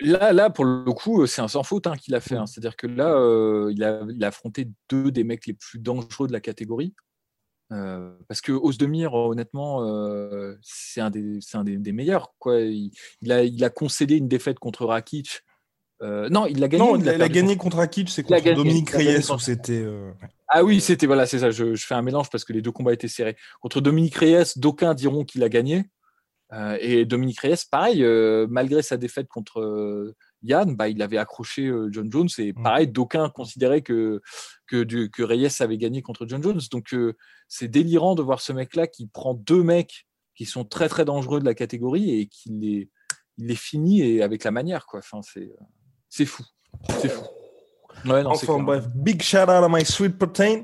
Là, 0.00 0.32
là, 0.32 0.48
pour 0.50 0.64
le 0.64 0.92
coup, 0.92 1.26
c'est 1.26 1.40
un 1.42 1.48
sans 1.48 1.62
faute 1.64 1.86
hein, 1.88 1.96
qu'il 1.96 2.14
a 2.14 2.20
fait. 2.20 2.36
hein. 2.36 2.46
C'est-à-dire 2.46 2.76
que 2.76 2.86
là, 2.86 3.14
euh, 3.14 3.72
il, 3.74 3.82
a, 3.82 4.02
il 4.10 4.22
a 4.22 4.28
affronté 4.28 4.68
deux 4.90 5.10
des 5.10 5.24
mecs 5.24 5.46
les 5.46 5.54
plus 5.54 5.78
dangereux 5.80 6.28
de 6.28 6.32
la 6.32 6.40
catégorie. 6.40 6.94
Euh, 7.72 8.16
parce 8.28 8.40
que 8.40 8.52
Ozdemir, 8.52 9.12
honnêtement, 9.14 9.84
euh, 9.84 10.56
c'est 10.62 11.00
un, 11.00 11.10
des, 11.10 11.38
c'est 11.40 11.56
un 11.58 11.64
des, 11.64 11.76
des 11.78 11.92
meilleurs. 11.92 12.32
Quoi. 12.38 12.60
Il, 12.60 12.92
il 13.22 13.32
a, 13.32 13.42
il 13.44 13.62
a 13.64 13.70
concédé 13.70 14.16
une 14.16 14.28
défaite 14.28 14.58
contre 14.58 14.86
Rakic. 14.86 15.42
Euh, 16.02 16.28
non, 16.28 16.46
il 16.46 16.60
l'a 16.60 16.68
gagné. 16.68 16.84
Non, 16.84 16.96
il 16.96 17.08
a, 17.08 17.28
gagné 17.28 17.56
contre 17.56 17.78
Akic, 17.80 18.08
c'est 18.08 18.22
contre 18.22 18.54
Dominique 18.54 18.90
Reyes 18.90 19.30
où 19.32 19.38
c'était. 19.38 19.82
euh, 19.82 20.12
Ah 20.48 20.62
oui, 20.64 20.80
c'était 20.80 21.06
voilà, 21.06 21.26
c'est 21.26 21.40
ça. 21.40 21.50
Je, 21.50 21.74
je 21.74 21.86
fais 21.86 21.94
un 21.94 22.02
mélange 22.02 22.30
parce 22.30 22.44
que 22.44 22.52
les 22.52 22.62
deux 22.62 22.70
combats 22.72 22.92
étaient 22.92 23.08
serrés. 23.08 23.36
Contre 23.60 23.80
Dominique 23.80 24.14
Reyes, 24.16 24.52
d'aucuns 24.56 24.94
diront 24.94 25.24
qu'il 25.24 25.42
a 25.42 25.48
gagné. 25.48 25.84
Euh, 26.52 26.78
et 26.80 27.04
Dominique 27.04 27.40
Reyes, 27.40 27.56
pareil, 27.70 28.02
euh, 28.04 28.46
malgré 28.48 28.80
sa 28.80 28.96
défaite 28.96 29.28
contre 29.28 29.60
euh, 29.60 30.14
Yann, 30.42 30.76
bah, 30.76 30.88
il 30.88 31.02
avait 31.02 31.18
accroché 31.18 31.66
euh, 31.66 31.88
John 31.90 32.10
Jones. 32.10 32.28
Et 32.38 32.52
Mm. 32.52 32.62
pareil, 32.62 32.88
d'aucuns 32.88 33.28
considéraient 33.28 33.82
que, 33.82 34.22
que, 34.66 34.82
du- 34.84 35.10
que 35.10 35.22
Reyes 35.22 35.48
avait 35.60 35.76
gagné 35.78 36.00
contre 36.00 36.26
John 36.26 36.42
Jones. 36.42 36.60
Donc 36.70 36.94
euh, 36.94 37.16
c'est 37.48 37.68
délirant 37.68 38.14
de 38.14 38.22
voir 38.22 38.40
ce 38.40 38.52
mec-là 38.52 38.86
qui 38.86 39.08
prend 39.08 39.34
deux 39.34 39.62
mecs 39.62 40.06
qui 40.36 40.46
sont 40.46 40.64
très 40.64 40.88
très 40.88 41.04
dangereux 41.04 41.40
de 41.40 41.44
la 41.44 41.54
catégorie 41.54 42.18
et 42.20 42.26
qui 42.28 42.50
les, 42.50 42.88
il 43.36 43.46
les 43.48 43.56
finit 43.56 44.00
et 44.02 44.22
avec 44.22 44.44
la 44.44 44.50
manière. 44.52 44.86
Quoi. 44.86 45.00
Enfin, 45.00 45.20
c'est, 45.22 45.40
euh, 45.40 45.64
c'est 46.08 46.26
fou. 46.26 46.44
C'est 47.00 47.08
fou. 47.08 47.24
Ouais, 48.04 48.22
non, 48.22 48.34
c'est 48.34 48.48
Enfin 48.48 48.62
bref, 48.62 48.86
big 48.94 49.22
shout 49.22 49.38
out 49.38 49.48
à 49.48 49.68
my 49.68 49.84
sweet 49.84 50.16
protein. 50.16 50.62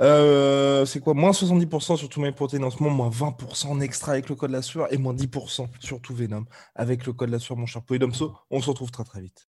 Euh, 0.00 0.84
c'est 0.84 1.00
quoi? 1.00 1.14
Moins 1.14 1.30
70% 1.30 1.96
sur 1.96 2.08
tout 2.08 2.20
my 2.20 2.32
protein 2.32 2.62
en 2.62 2.70
ce 2.70 2.82
moment, 2.82 3.08
moins 3.08 3.10
20% 3.10 3.68
en 3.68 3.80
extra 3.80 4.12
avec 4.12 4.28
le 4.28 4.34
code 4.34 4.50
la 4.50 4.62
sueur 4.62 4.92
et 4.92 4.98
moins 4.98 5.14
10% 5.14 5.68
sur 5.80 6.00
tout 6.00 6.14
Venom 6.14 6.44
avec 6.74 7.06
le 7.06 7.12
code 7.12 7.30
la 7.30 7.38
sueur, 7.38 7.56
mon 7.56 7.66
cher 7.66 7.82
Polydomso. 7.82 8.34
On 8.50 8.60
se 8.60 8.68
retrouve 8.68 8.90
très 8.90 9.04
très 9.04 9.20
vite. 9.20 9.48